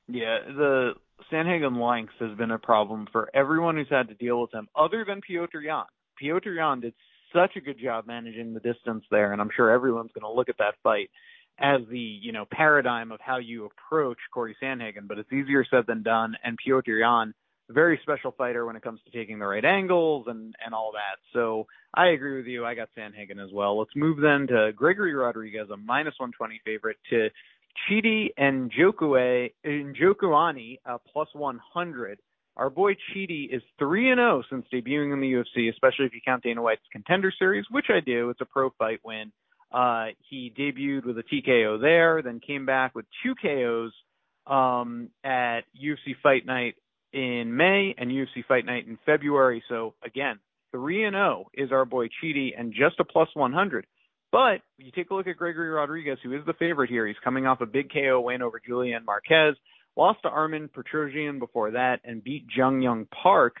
[0.07, 0.93] Yeah, the
[1.31, 5.05] Sandhagen length has been a problem for everyone who's had to deal with him, other
[5.05, 5.85] than Petr Yan.
[6.21, 6.93] Petr Yan did
[7.33, 10.49] such a good job managing the distance there, and I'm sure everyone's going to look
[10.49, 11.09] at that fight
[11.57, 15.07] as the you know paradigm of how you approach Corey Sandhagen.
[15.07, 17.33] But it's easier said than done, and Petr Yan
[17.69, 21.19] very special fighter when it comes to taking the right angles and and all that.
[21.33, 22.65] So I agree with you.
[22.65, 23.77] I got Sandhagen as well.
[23.77, 27.29] Let's move then to Gregory Rodrigues, a minus 120 favorite, to
[27.89, 32.19] Chidi and Jokue Njokuani, a plus 100.
[32.57, 36.21] Our boy Chidi is 3 and 0 since debuting in the UFC, especially if you
[36.23, 38.29] count Dana White's Contender Series, which I do.
[38.29, 39.31] It's a pro fight win.
[39.73, 43.91] Uh, he debuted with a TKO there, then came back with two KOs
[44.47, 46.75] um, at UFC Fight Night
[47.15, 49.63] in May and UFC Fight Night in February.
[49.69, 50.37] So again,
[50.73, 53.87] 3 and 0 is our boy Chidi and just a plus 100.
[54.33, 57.07] But you take a look at Gregory Rodrigues, who is the favorite here.
[57.07, 59.55] He's coming off a big KO win over Julian Marquez,
[59.95, 63.55] lost to Armen Petrosyan before that, and beat Jun Yong Park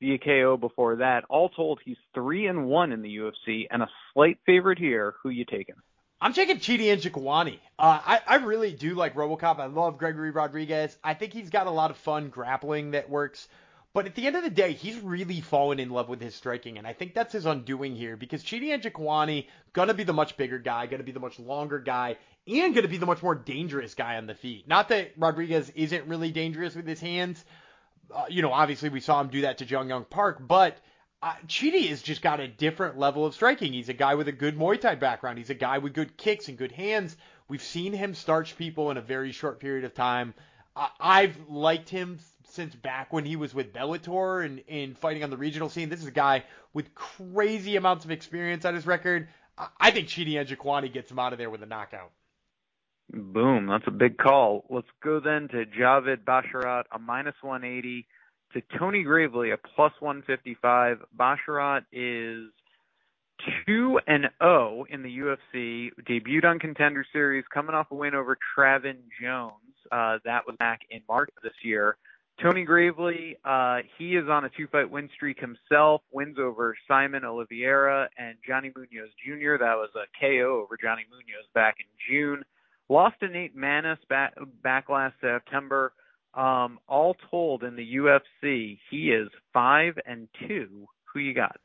[0.00, 1.24] via KO before that.
[1.28, 5.14] All told, he's three and one in the UFC and a slight favorite here.
[5.24, 5.74] Who you taking?
[6.20, 7.58] I'm taking Chidi Njokuani.
[7.78, 9.58] Uh, I, I really do like RoboCop.
[9.58, 10.96] I love Gregory Rodrigues.
[11.02, 13.48] I think he's got a lot of fun grappling that works.
[13.92, 16.78] But at the end of the day, he's really fallen in love with his striking,
[16.78, 20.60] and I think that's his undoing here because Chidi Njokuani gonna be the much bigger
[20.60, 24.16] guy, gonna be the much longer guy, and gonna be the much more dangerous guy
[24.16, 24.68] on the feet.
[24.68, 27.44] Not that Rodrigues isn't really dangerous with his hands.
[28.14, 30.78] Uh, you know, obviously we saw him do that to Jun Yong Park, but
[31.22, 33.72] uh, Chidi has just got a different level of striking.
[33.72, 35.38] He's a guy with a good Muay Thai background.
[35.38, 37.16] He's a guy with good kicks and good hands.
[37.48, 40.34] We've seen him starch people in a very short period of time.
[40.74, 45.36] I've liked him since back when he was with Bellator and, and fighting on the
[45.36, 45.88] regional scene.
[45.88, 49.28] This is a guy with crazy amounts of experience on his record.
[49.58, 52.12] I, I think Chidi Njokuani gets him out of there with a knockout.
[53.12, 54.64] Boom, that's a big call.
[54.70, 58.06] Let's go then to Javid Basharat, a minus 180
[58.52, 60.98] to Tony Gravely, a plus 155.
[61.18, 62.50] Basharat is
[63.66, 68.36] 2 and 0 in the UFC, debuted on Contender Series, coming off a win over
[68.56, 69.54] Trevin Jones.
[69.90, 71.96] Uh, that was back in March this year.
[72.42, 76.00] Tony Gravely, uh, he is on a two-fight win streak himself.
[76.10, 79.58] Wins over Saimon Oliveira and Johnny Munoz Jr.
[79.58, 82.42] That was a KO over Johnny Munoz back in June.
[82.88, 85.92] Lost to Nate Maness back, back last September.
[86.34, 90.86] Um, all told in the UFC, he is five and two.
[91.12, 91.56] Who you got?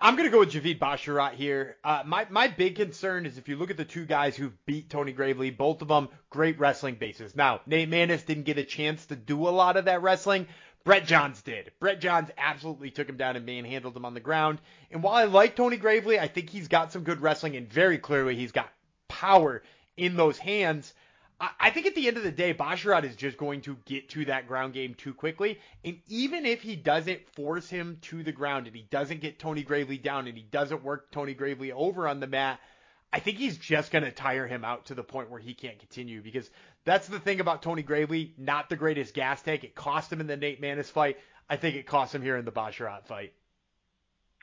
[0.00, 1.76] I'm going to go with Javid Basharat here.
[1.84, 4.88] Uh, my my big concern is if you look at the two guys who've beat
[4.88, 7.36] Tony Gravely, both of them great wrestling bases.
[7.36, 10.46] Now, Nate Maness didn't get a chance to do a lot of that wrestling.
[10.84, 11.72] Brett Johns did.
[11.80, 14.58] Brett Johns absolutely took him down and manhandled him on the ground.
[14.90, 17.98] And while I like Tony Gravely, I think he's got some good wrestling and very
[17.98, 18.70] clearly he's got
[19.08, 19.62] power
[19.96, 20.94] in those hands.
[21.58, 24.24] I think at the end of the day, Basharat is just going to get to
[24.26, 25.58] that ground game too quickly.
[25.84, 29.62] And even if he doesn't force him to the ground and he doesn't get Tony
[29.62, 32.60] Gravely down and he doesn't work Tony Gravely over on the mat,
[33.12, 35.78] I think he's just going to tire him out to the point where he can't
[35.78, 36.50] continue because
[36.84, 39.64] that's the thing about Tony Gravely, not the greatest gas tank.
[39.64, 41.18] It cost him in the Nate Maness fight.
[41.48, 43.32] I think it cost him here in the Basharat fight.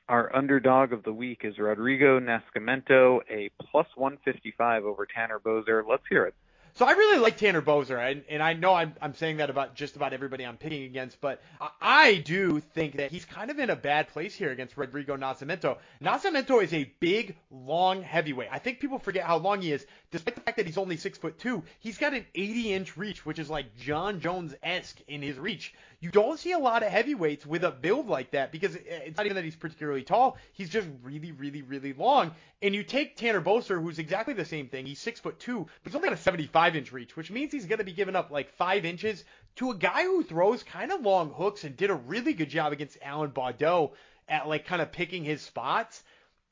[0.07, 5.83] Our underdog of the week is Rodrigo Nascimento, a plus 155 over Tanner Boser.
[5.87, 6.35] Let's hear it.
[6.75, 9.75] So I really like Tanner Boser, and, and I know I'm, I'm saying that about
[9.75, 11.41] just about everybody I'm picking against, but
[11.81, 15.77] I do think that he's kind of in a bad place here against Rodrigo Nascimento.
[16.01, 18.47] Nascimento is a big, long heavyweight.
[18.51, 21.17] I think people forget how long he is, despite the fact that he's only six
[21.17, 21.63] foot two.
[21.79, 25.73] He's got an 80 inch reach, which is like Jon Jones esque in his reach.
[25.99, 29.25] You don't see a lot of heavyweights with a build like that because it's not
[29.25, 30.37] even that he's particularly tall.
[30.53, 32.31] He's just really, really, really long.
[32.63, 34.85] And you take Tanner Boser, who's exactly the same thing.
[34.85, 37.65] He's six foot two, but he's only got a 75 inch reach, which means he's
[37.65, 39.23] going to be giving up like five inches
[39.55, 42.71] to a guy who throws kind of long hooks and did a really good job
[42.73, 43.91] against Alan Baudot
[44.27, 46.03] at like kind of picking his spots.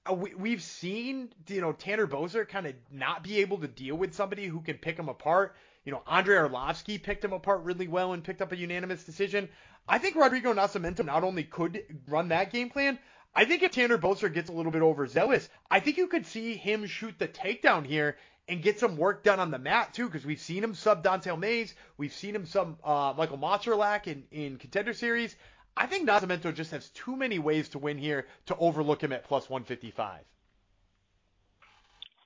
[0.09, 3.95] Uh, we, have seen, you know, Tanner Boser kind of not be able to deal
[3.95, 5.55] with somebody who can pick him apart.
[5.85, 9.49] You know, Andrei Arlovski picked him apart really well and picked up a unanimous decision.
[9.87, 12.99] I think Rodrigo Nascimento not only could run that game plan,
[13.35, 16.55] I think if Tanner Boser gets a little bit overzealous, I think you could see
[16.55, 18.17] him shoot the takedown here
[18.49, 21.37] and get some work done on the mat too, because we've seen him sub Don'Tale
[21.37, 25.35] Mayes, we've seen him sub uh, Michael Motserlak in, in Contender Series.
[25.77, 29.23] I think Nascimento just has too many ways to win here to overlook him at
[29.23, 30.21] plus 155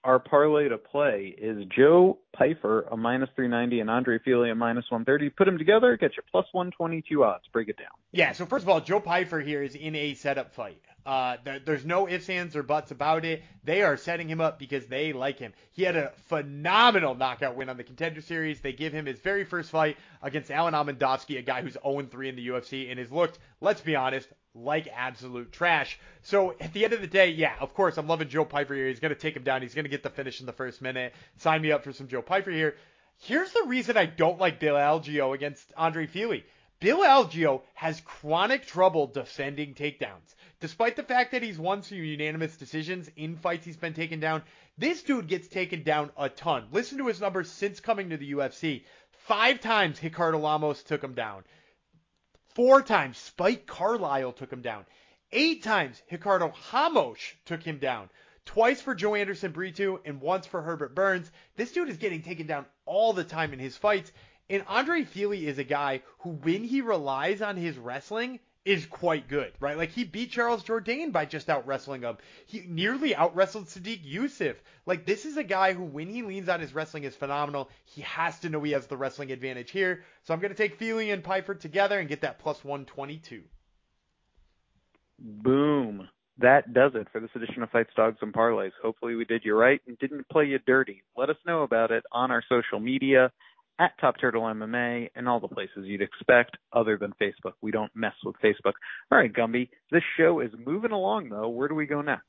[0.03, 4.85] our parlay to play is Joe Pyfer, a minus 390, and Andre Fili, a minus
[4.89, 5.29] 130.
[5.29, 7.45] Put them together, get your plus 122 odds.
[7.51, 7.87] Break it down.
[8.11, 10.81] Yeah, so first of all, Joe Pyfer here is in a setup fight.
[11.05, 13.43] Uh, there's no ifs, ands, or buts about it.
[13.63, 15.53] They are setting him up because they like him.
[15.71, 18.61] He had a phenomenal knockout win on the Contender Series.
[18.61, 22.35] They give him his very first fight against Alan Amedovski, a guy who's 0-3 in
[22.35, 25.99] the UFC, and has looked, let's be honest, like absolute trash.
[26.21, 28.87] So at the end of the day, yeah, of course, I'm loving Joe Pyfer here.
[28.87, 29.61] He's going to take him down.
[29.61, 31.13] He's going to get the finish in the first minute.
[31.37, 32.75] Sign me up for some Joe Pyfer here.
[33.17, 36.45] Here's the reason I don't like Bill Algeo against Andre Fili.
[36.79, 40.35] Bill Algeo has chronic trouble defending takedowns.
[40.63, 44.43] Despite the fact that he's won some unanimous decisions in fights he's been taken down,
[44.77, 46.69] this dude gets taken down a ton.
[46.71, 48.85] Listen to his numbers since coming to the UFC.
[49.11, 51.43] Five times Ricardo Lamas took him down.
[52.55, 54.85] Four times Spike Carlyle took him down.
[55.33, 58.09] Eight times Ricardo Ramos took him down.
[58.45, 61.29] Twice for Joanderson Brito and once for Herbert Burns.
[61.57, 64.13] This dude is getting taken down all the time in his fights.
[64.49, 69.27] And Andre Fili is a guy who, when he relies on his wrestling, is quite
[69.27, 69.77] good, right?
[69.77, 72.17] Like he beat Charles Jourdain by just out wrestling him.
[72.45, 74.55] He nearly out wrestled Sodiq Yusuff.
[74.85, 77.69] Like this is a guy who, when he leans on his wrestling, is phenomenal.
[77.85, 80.03] He has to know he has the wrestling advantage here.
[80.23, 83.43] So I'm going to take Fili and Pyfer together and get that plus 122.
[85.19, 86.07] Boom.
[86.39, 88.71] That does it for this edition of Fights, Dogs, and Parlays.
[88.81, 91.03] Hopefully we did you right and didn't play you dirty.
[91.15, 93.31] Let us know about it on our social media
[93.79, 97.53] at Top Turtle MMA and all the places you'd expect other than Facebook.
[97.61, 98.73] We don't mess with Facebook.
[99.11, 101.49] All right, Gumby, this show is moving along though.
[101.49, 102.23] Where do we go next?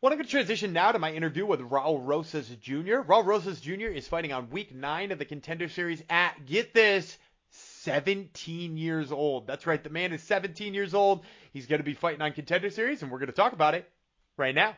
[0.00, 3.02] Well, I'm going to transition now to my interview with Raul Rosas Jr.
[3.02, 3.88] Raul Rosas Jr.
[3.88, 7.18] is fighting on week nine of the Contender Series at, get this,
[7.50, 9.46] 17 years old.
[9.46, 11.24] That's right, the man is 17 years old.
[11.52, 13.90] He's going to be fighting on Contender Series, and we're going to talk about it
[14.38, 14.74] right now.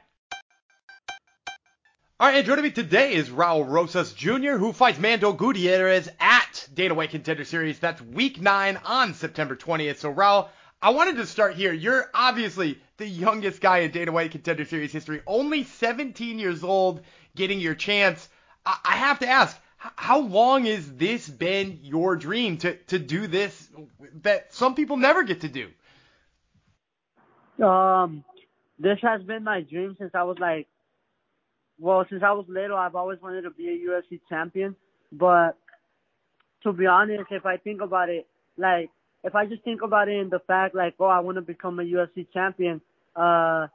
[2.22, 6.94] All right, joining me today is Raul Rosas Jr., who fights Mando Gutierrez at Dana
[6.94, 7.80] White Contender Series.
[7.80, 9.96] That's week nine on September 20th.
[9.96, 10.48] So, Raul,
[10.80, 11.72] I wanted to start here.
[11.72, 17.02] You're obviously the youngest guy in Dana White Contender Series history, only 17 years old,
[17.34, 18.28] getting your chance.
[18.64, 23.26] I, I have to ask, how long has this been your dream to, to do
[23.26, 23.68] this
[24.22, 27.66] that some people never get to do?
[27.66, 28.22] Um,
[28.78, 30.68] this has been my dream since I was like,
[31.82, 34.76] well, since I was little, I've always wanted to be a UFC champion.
[35.10, 35.58] But
[36.62, 38.88] to be honest, if I think about it, like
[39.24, 41.80] if I just think about it in the fact like, oh, I want to become
[41.80, 42.80] a UFC champion,
[43.16, 43.66] uh,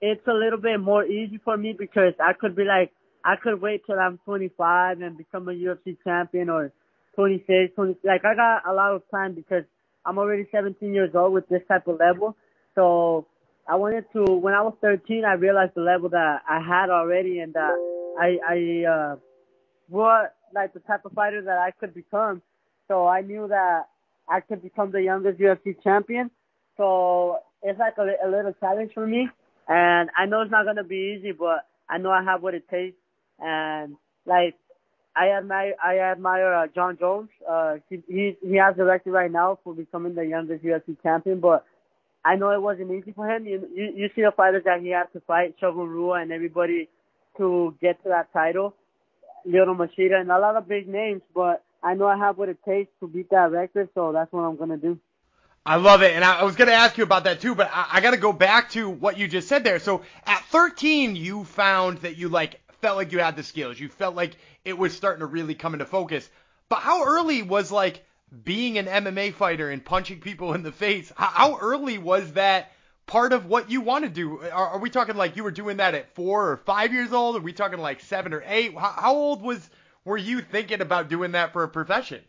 [0.00, 2.92] it's a little bit more easy for me because I could be like,
[3.22, 6.72] I could wait till I'm 25 and become a UFC champion or
[7.14, 9.64] 26, 20, like I got a lot of time because
[10.04, 12.36] I'm already 17 years old with this type of level.
[12.74, 13.26] So
[13.68, 17.40] I wanted to, when I was 13, I realized the level that I had already
[17.40, 17.76] and that
[18.16, 19.16] I, I, uh,
[19.88, 22.42] what, like the type of fighter that I could become.
[22.88, 23.88] So I knew that
[24.28, 26.30] I could become the youngest UFC champion.
[26.76, 29.28] So it's like a, a little challenge for me.
[29.68, 32.54] And I know it's not going to be easy, but I know I have what
[32.54, 32.96] it takes.
[33.40, 33.96] And
[34.26, 34.56] like,
[35.16, 37.30] I admire, I admire uh, Jon Jones.
[37.48, 41.40] Uh, he, he, he has the record right now for becoming the youngest UFC champion,
[41.40, 41.64] but
[42.24, 43.46] I know it wasn't easy for him.
[43.46, 46.88] You, you, you see the fighters that he had to fight, Shogun Rua and everybody
[47.36, 48.74] to get to that title.
[49.46, 52.58] Lyoto Machida and a lot of big names, but I know I have what it
[52.64, 54.98] takes to beat that record, so that's what I'm gonna do.
[55.66, 57.86] I love it, and I, I was gonna ask you about that too, but I,
[57.92, 59.78] I gotta go back to what you just said there.
[59.78, 63.78] So at 13, you found that you like felt like you had the skills.
[63.78, 66.28] You felt like it was starting to really come into focus.
[66.70, 68.02] But how early was like
[68.42, 71.12] being an MMA fighter and punching people in the face?
[71.16, 72.72] How, early was that
[73.06, 74.40] part of what you want to do?
[74.40, 77.36] Are, are, we talking like you were doing that at four or five years old?
[77.36, 78.76] Are we talking like seven or eight?
[78.76, 79.68] How, how old was
[80.04, 82.22] were you thinking about doing that for a profession?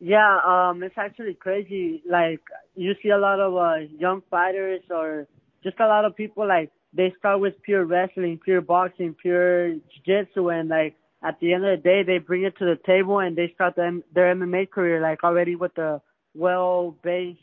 [0.00, 2.02] Yeah, um, it's actually crazy.
[2.08, 2.40] Like
[2.76, 5.26] you see a lot of uh, young fighters or
[5.64, 10.48] just a lot of people like they start with pure wrestling, pure boxing, pure jiu-jitsu,
[10.48, 13.36] and like at the end of the day, they bring it to the table and
[13.36, 16.00] they start their, their MMA career like already with a
[16.34, 17.40] well-based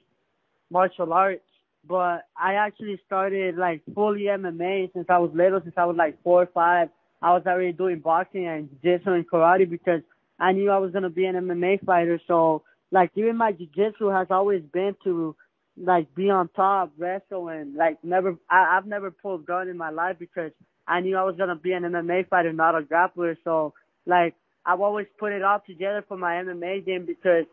[0.69, 1.41] martial arts.
[1.87, 6.21] But I actually started like fully MMA since I was little, since I was like
[6.23, 6.89] four or five.
[7.21, 10.01] I was already doing boxing and jiu-jitsu and karate because
[10.39, 12.19] I knew I was gonna be an MMA fighter.
[12.27, 15.35] So like even my jiu-jitsu has always been to
[15.77, 18.37] like be on top, wrestle, and like never.
[18.49, 20.51] I, I've never pulled gun in my life because
[20.87, 23.35] I knew I was gonna be an MMA fighter, not a grappler.
[23.43, 23.73] So
[24.05, 27.45] like I've always put it all together for my MMA game because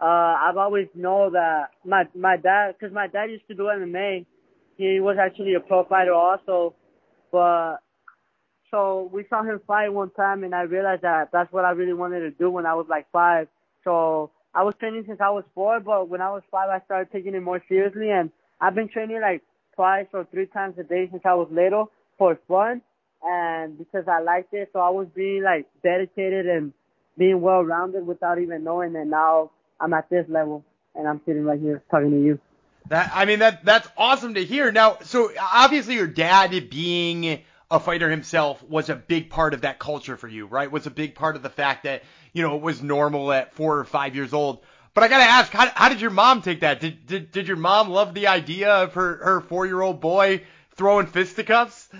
[0.00, 4.26] uh I've always know that my my dad, because my dad used to do MMA.
[4.76, 6.74] He was actually a pro fighter also,
[7.30, 7.76] but
[8.70, 11.92] so we saw him fight one time, and I realized that that's what I really
[11.92, 13.48] wanted to do when I was like five.
[13.84, 17.12] So I was training since I was four, but when I was five, I started
[17.12, 19.42] taking it more seriously, and I've been training like
[19.74, 21.90] twice or three times a day since I was little
[22.20, 22.82] for fun
[23.22, 24.68] and because I liked it.
[24.74, 26.74] So I was being like dedicated and
[27.16, 29.50] being well rounded without even knowing that now
[29.80, 30.62] I'm at this level
[30.94, 32.38] and I'm sitting right here talking to you.
[32.90, 34.70] That I mean that that's awesome to hear.
[34.70, 37.40] Now, so obviously your dad being
[37.70, 40.70] a fighter himself was a big part of that culture for you, right?
[40.70, 42.02] Was a big part of the fact that,
[42.34, 44.62] you know, it was normal at four or five years old.
[44.92, 46.80] But I gotta ask, how, how did your mom take that?
[46.80, 50.42] Did, did, did your mom love the idea of her, her four year old boy
[50.80, 51.90] throwing fisticuffs?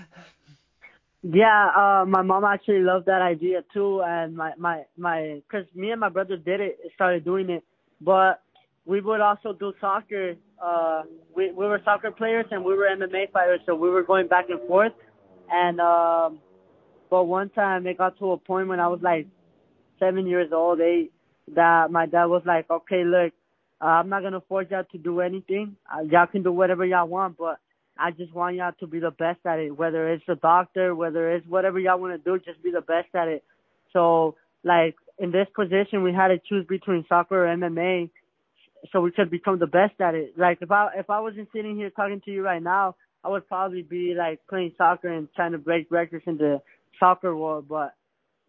[1.21, 5.91] Yeah, uh, my mom actually loved that idea too, and my my my, cause me
[5.91, 7.63] and my brother did it, started doing it,
[8.01, 8.41] but
[8.85, 10.33] we would also do soccer.
[10.59, 11.03] Uh,
[11.35, 14.45] we we were soccer players and we were MMA fighters, so we were going back
[14.49, 14.93] and forth.
[15.51, 16.39] And um,
[17.11, 19.27] but one time it got to a point when I was like
[19.99, 21.11] seven years old, eight,
[21.53, 23.31] that my dad was like, okay, look,
[23.79, 25.75] uh, I'm not gonna force y'all to do anything.
[25.85, 27.59] Uh, y'all can do whatever y'all want, but
[28.01, 29.77] I just want y'all to be the best at it.
[29.77, 33.13] Whether it's a doctor, whether it's whatever y'all want to do, just be the best
[33.13, 33.43] at it.
[33.93, 38.09] So, like in this position, we had to choose between soccer or MMA,
[38.91, 40.33] so we could become the best at it.
[40.37, 43.47] Like if I if I wasn't sitting here talking to you right now, I would
[43.47, 46.61] probably be like playing soccer and trying to break records in the
[46.99, 47.67] soccer world.
[47.69, 47.93] But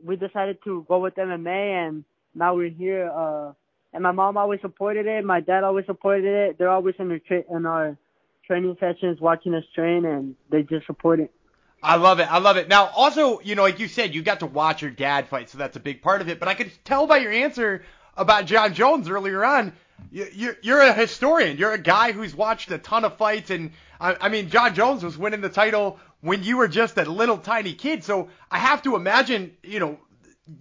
[0.02, 3.10] we decided to go with MMA, and now we're here.
[3.14, 3.52] Uh,
[3.92, 5.24] and my mom always supported it.
[5.24, 6.58] My dad always supported it.
[6.58, 7.98] They're always in, the tra- in our
[8.46, 11.32] training sessions, watching us train, and they just support it.
[11.82, 12.32] I love it.
[12.32, 12.68] I love it.
[12.68, 15.58] Now, also, you know, like you said, you got to watch your dad fight, so
[15.58, 16.38] that's a big part of it.
[16.38, 17.84] But I could tell by your answer
[18.16, 19.72] about Jon Jones earlier on,
[20.10, 21.58] you, you're a historian.
[21.58, 25.02] You're a guy who's watched a ton of fights, and I, I mean, Jon Jones
[25.02, 28.04] was winning the title when you were just a little tiny kid.
[28.04, 29.98] So I have to imagine, you know,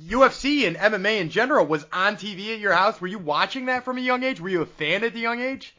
[0.03, 2.99] UFC and MMA in general was on TV at your house.
[2.99, 4.39] Were you watching that from a young age?
[4.39, 5.75] Were you a fan at the young age?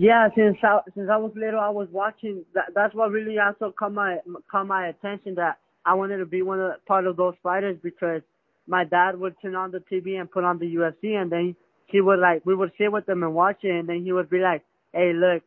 [0.00, 2.44] Yeah, since I, since I was little, I was watching.
[2.54, 4.18] That, that's what really also caught my
[4.48, 5.34] caught my attention.
[5.34, 8.22] That I wanted to be one of part of those fighters because
[8.68, 12.00] my dad would turn on the TV and put on the UFC, and then he
[12.00, 14.38] would like we would sit with them and watch it, and then he would be
[14.38, 15.42] like, "Hey, look,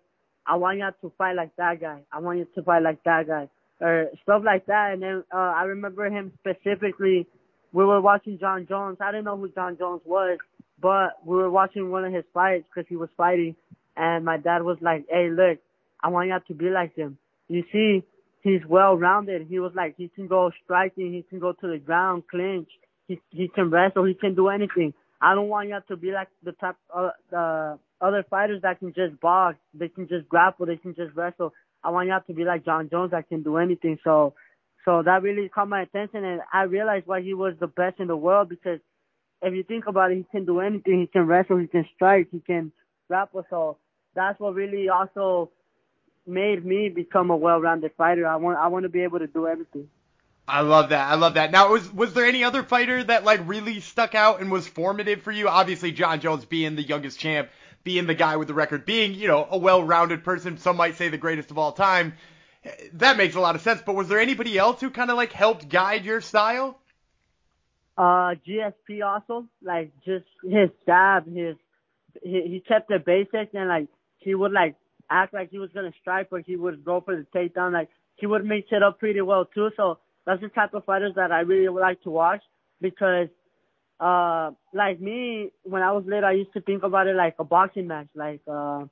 [0.46, 2.02] I want you to fight like that guy.
[2.12, 3.48] I want you to fight like that guy,
[3.80, 4.92] or stuff like that.
[4.92, 7.26] And then uh, I remember him specifically.
[7.72, 8.98] We were watching Jon Jones.
[9.00, 10.40] I didn't know who Jon Jones was,
[10.82, 13.56] but we were watching one of his fights because he was fighting,
[13.96, 15.60] and my dad was like, "Hey, look,
[16.04, 17.18] I want you to be like him.
[17.48, 18.04] You see,
[18.42, 19.48] he's well rounded.
[19.48, 22.70] He was like, he can go striking, he can go to the ground, clinch,
[23.08, 24.94] he he can wrestle, he can do anything.
[25.22, 28.94] I don't want you to be like the type uh, the other fighters that can
[28.94, 31.54] just box, they can just grapple, they can just wrestle.
[31.84, 33.98] I want you to be like Jon Jones that can do anything.
[34.04, 34.34] So,
[34.86, 38.08] so that really caught my attention, and I realized why he was the best in
[38.08, 38.80] the world because
[39.44, 41.02] if you think about it, he can do anything.
[41.02, 42.72] He can wrestle, he can strike, he can
[43.08, 43.46] grapple.
[43.50, 43.78] So
[44.16, 45.52] that's what really also
[46.28, 48.28] made me become a well-rounded fighter.
[48.28, 49.88] I want I want to be able to do everything.
[50.48, 51.10] I love that.
[51.10, 51.52] I love that.
[51.52, 55.22] Now, was was there any other fighter that like really stuck out and was formative
[55.22, 55.48] for you?
[55.48, 57.50] Obviously, Jon Jones being the youngest champ,
[57.84, 60.58] being the guy with the record, being you know a well-rounded person.
[60.58, 62.14] Some might say the greatest of all time.
[62.94, 63.82] That makes a lot of sense.
[63.86, 66.78] But was there anybody else who kind of like helped guide your style?
[67.98, 71.56] Uh, GSP also like just his jab, his
[72.24, 73.88] he, he kept the basics and like
[74.22, 74.76] he would like
[75.10, 77.74] act like he was gonna strike, but he would go for the takedown.
[77.74, 79.70] Like he would mix it up pretty well too.
[79.76, 82.42] So that's the type of fighters that I really would like to watch
[82.80, 83.28] because,
[84.00, 87.44] uh, like me, when I was little, I used to think about it like a
[87.44, 88.08] boxing match.
[88.16, 88.86] Like, uh,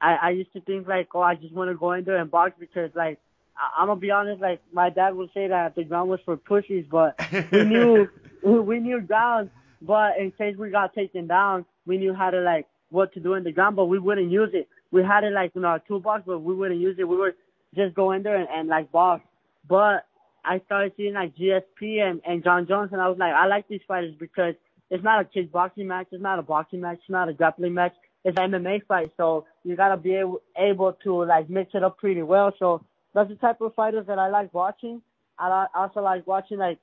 [0.00, 2.30] I, I used to think like, oh, I just want to go in there and
[2.30, 3.18] box because like,
[3.56, 6.36] I, I'm gonna be honest, like my dad would say that the ground was for
[6.36, 7.18] pussies, but
[7.50, 8.08] we knew,
[8.42, 9.50] we knew ground,
[9.82, 13.34] but in case we got taken down, we knew how to like, what to do
[13.34, 14.68] in the ground, but we wouldn't use it.
[14.90, 17.08] We had it like in our toolbox, but we wouldn't use it.
[17.08, 17.34] We would
[17.74, 19.22] just go in there and, and like box.
[19.68, 20.06] But
[20.44, 23.68] I started seeing like GSP and, and Jon Jones, and I was like, I like
[23.68, 24.54] these fighters because
[24.90, 27.94] it's not a kickboxing match, it's not a boxing match, it's not a grappling match,
[28.24, 29.12] it's an MMA fight.
[29.16, 32.52] So you gotta be able, able to like mix it up pretty well.
[32.58, 32.84] So
[33.14, 35.02] that's the type of fighters that I like watching.
[35.38, 36.78] I also like watching like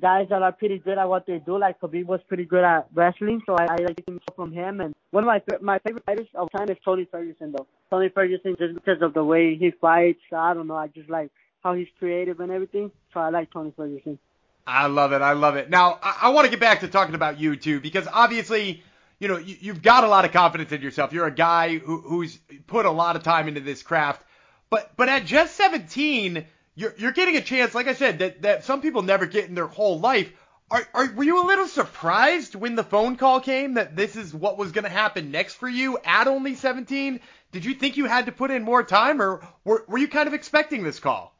[0.00, 1.58] guys that are pretty good at what they do.
[1.58, 4.80] Like Khabib was pretty good at wrestling, so I, I like to from him.
[4.80, 7.66] And one of my my favorite fighters of time is Tony Ferguson, though.
[7.90, 10.76] Tony Ferguson, just because of the way he fights, I don't know.
[10.76, 11.30] I just like
[11.62, 12.90] how he's creative and everything.
[13.12, 14.18] So I like Tony Ferguson.
[14.66, 15.22] I love it.
[15.22, 15.70] I love it.
[15.70, 18.82] Now I, I want to get back to talking about you too, because obviously.
[19.18, 21.12] You know, you, you've got a lot of confidence in yourself.
[21.12, 24.20] You're a guy who, who's put a lot of time into this craft.
[24.68, 28.64] But but at just 17, you're you're getting a chance, like I said, that that
[28.64, 30.32] some people never get in their whole life.
[30.70, 34.32] Are, are were you a little surprised when the phone call came that this is
[34.32, 37.20] what was going to happen next for you at only 17?
[37.50, 40.26] Did you think you had to put in more time, or were were you kind
[40.26, 41.34] of expecting this call?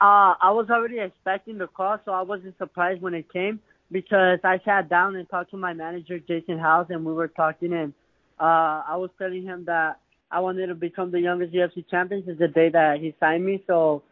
[0.00, 3.60] Uh, I was already expecting the call, so I wasn't surprised when it came
[3.90, 7.72] because I sat down and talked to my manager Jason House, and we were talking,
[7.72, 7.94] and
[8.38, 9.98] uh, I was telling him that
[10.34, 13.62] I wanted to become the youngest UFC champion since the day that he signed me.
[13.68, 14.02] So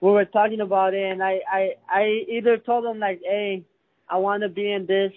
[0.00, 3.64] we were talking about it, and I I I either told him like, hey,
[4.08, 5.12] I want to be in this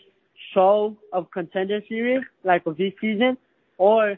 [0.54, 3.36] show of contender series, like of this season,
[3.80, 4.16] or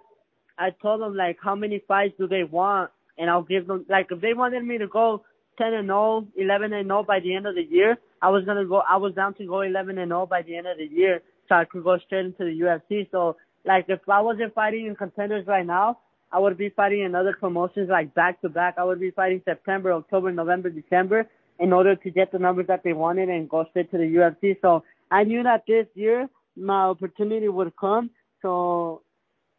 [0.60, 4.08] I told them like how many fights do they want, and I'll give them like
[4.12, 5.24] if they wanted me to go
[5.58, 8.66] 10 and 0, 11 and 0 by the end of the year, I was gonna
[8.66, 8.80] go.
[8.80, 11.56] I was down to go 11 and 0 by the end of the year, so
[11.56, 13.10] I could go straight into the UFC.
[13.10, 16.00] So like if I wasn't fighting in contenders right now,
[16.36, 18.76] I would be fighting in other promotions like back to back.
[18.78, 21.30] I would be fighting September, October, November, December
[21.60, 24.58] in order to get the numbers that they wanted and go straight to the UFC.
[24.62, 26.28] So I knew that this year
[26.58, 28.10] my opportunity would come.
[28.42, 29.02] So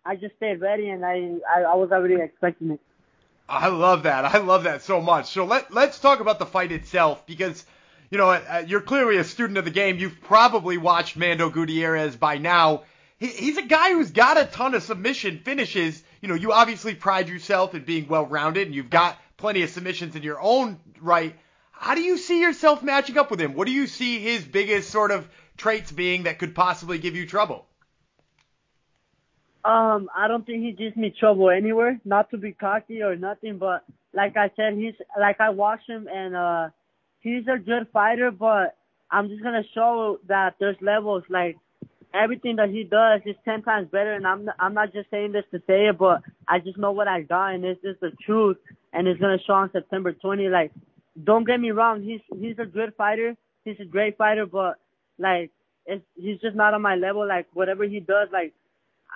[0.05, 2.81] I just stayed ready and I, I, I was already expecting it.
[3.49, 4.27] I love that.
[4.27, 5.31] I love that so much.
[5.31, 7.65] So let let's talk about the fight itself because
[8.11, 9.97] you know uh, you're clearly a student of the game.
[9.97, 12.83] You've probably watched Mando Gutierrez by now.
[13.19, 16.95] He, he's a guy who's got a ton of submission finishes you know, you obviously
[16.95, 20.81] pride yourself in being well rounded and you've got plenty of submissions in your own
[21.01, 21.37] right.
[21.71, 23.55] How do you see yourself matching up with him?
[23.55, 27.27] What do you see his biggest sort of traits being that could possibly give you
[27.27, 27.65] trouble?
[29.65, 32.01] Um, I don't think he gives me trouble anywhere.
[32.05, 36.09] Not to be cocky or nothing, but like I said, he's like I watch him
[36.13, 36.69] and uh
[37.21, 38.77] he's a good fighter, but
[39.13, 41.23] I'm just gonna show that there's levels.
[41.29, 41.57] Like
[42.17, 44.15] everything that he does is ten times better.
[44.15, 47.09] And I'm I'm not just saying this to say it, but I just know what
[47.09, 48.59] I got, and it's just the truth.
[48.93, 50.49] And it's gonna show on September 20.
[50.49, 50.73] Like,
[51.25, 53.37] don't get me wrong, he's he's a good fighter.
[53.65, 54.79] He's a great fighter, but
[55.19, 55.51] like,
[55.87, 57.27] it's he's just not on my level.
[57.27, 58.55] Like, whatever he does, like.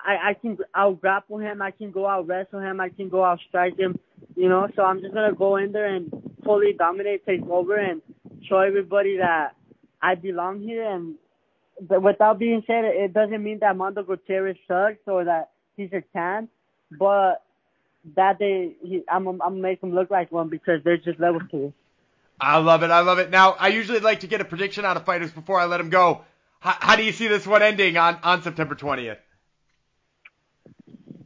[0.02, 3.22] I, I can out grapple him, I can go out wrestle him, I can go
[3.22, 3.98] out strike him,
[4.34, 4.66] you know.
[4.74, 6.10] So I'm just gonna go in there and
[6.42, 8.00] fully dominate, take over, and
[8.48, 9.56] show everybody that
[10.02, 11.16] I belong here and
[11.88, 16.48] without being said, it doesn't mean that Mando Gutierrez sucks or that he's a tan.
[16.98, 17.42] But
[18.16, 21.40] that they, he, I'm I'm gonna make him look like one because they're just level
[21.50, 21.72] two.
[22.40, 22.90] I love it.
[22.90, 23.30] I love it.
[23.30, 25.90] Now, I usually like to get a prediction out of fighters before I let them
[25.90, 26.22] go.
[26.60, 29.18] How, how do you see this one ending on, on September 20th?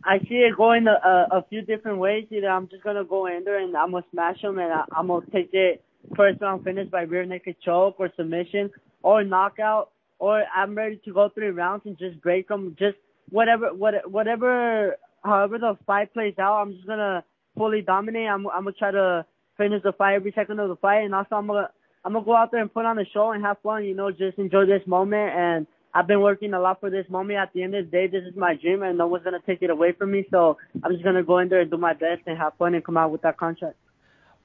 [0.04, 2.26] I see it going a, a, a few different ways.
[2.30, 5.06] Either I'm just gonna go in there and I'm gonna smash him and I, I'm
[5.06, 5.82] gonna take it
[6.14, 8.70] first round finish by rear naked choke or submission
[9.02, 12.76] or knockout or I'm ready to go three rounds and just break him.
[12.78, 12.96] Just
[13.30, 17.24] whatever, what, whatever, however the fight plays out, I'm just gonna
[17.56, 18.28] fully dominate.
[18.28, 21.36] I'm, I'm gonna try to finish the fight every second of the fight, and also
[21.36, 21.70] I'm gonna,
[22.04, 23.84] I'm gonna go out there and put on a show and have fun.
[23.84, 25.32] You know, just enjoy this moment.
[25.34, 27.38] And I've been working a lot for this moment.
[27.38, 29.62] At the end of the day, this is my dream, and no one's gonna take
[29.62, 30.26] it away from me.
[30.30, 32.84] So I'm just gonna go in there and do my best and have fun and
[32.84, 33.76] come out with that contract.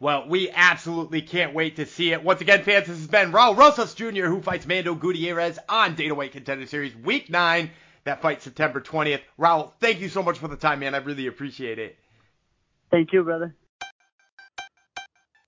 [0.02, 2.24] Well, we absolutely can't wait to see it.
[2.24, 6.16] Once again, fans, this has been Raul Rosas Jr., who fights Mando Gutierrez on Dana
[6.16, 7.70] White Contender Series Week 9.
[8.06, 9.20] That fight September 20th.
[9.38, 10.96] Raul, thank you so much for the time, man.
[10.96, 11.98] I really appreciate it.
[12.90, 13.58] Thank you, brother.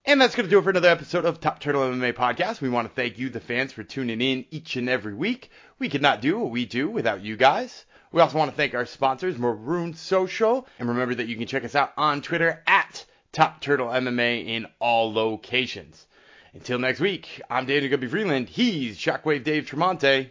[0.03, 2.59] And that's going to do it for another episode of Top Turtle MMA Podcast.
[2.59, 5.49] We want to thank you, the fans, for tuning in each and every week.
[5.79, 7.85] We could not do what we do without you guys.
[8.11, 10.67] We also want to thank our sponsors, Marune Social.
[10.77, 14.67] And remember that you can check us out on Twitter at Top Turtle MMA in
[14.79, 16.05] all locations.
[16.53, 18.49] Until next week, I'm David Gumby Freeland.
[18.49, 20.29] He's Shockwave Dave Tremonte.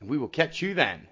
[0.00, 1.06] And we will catch you then.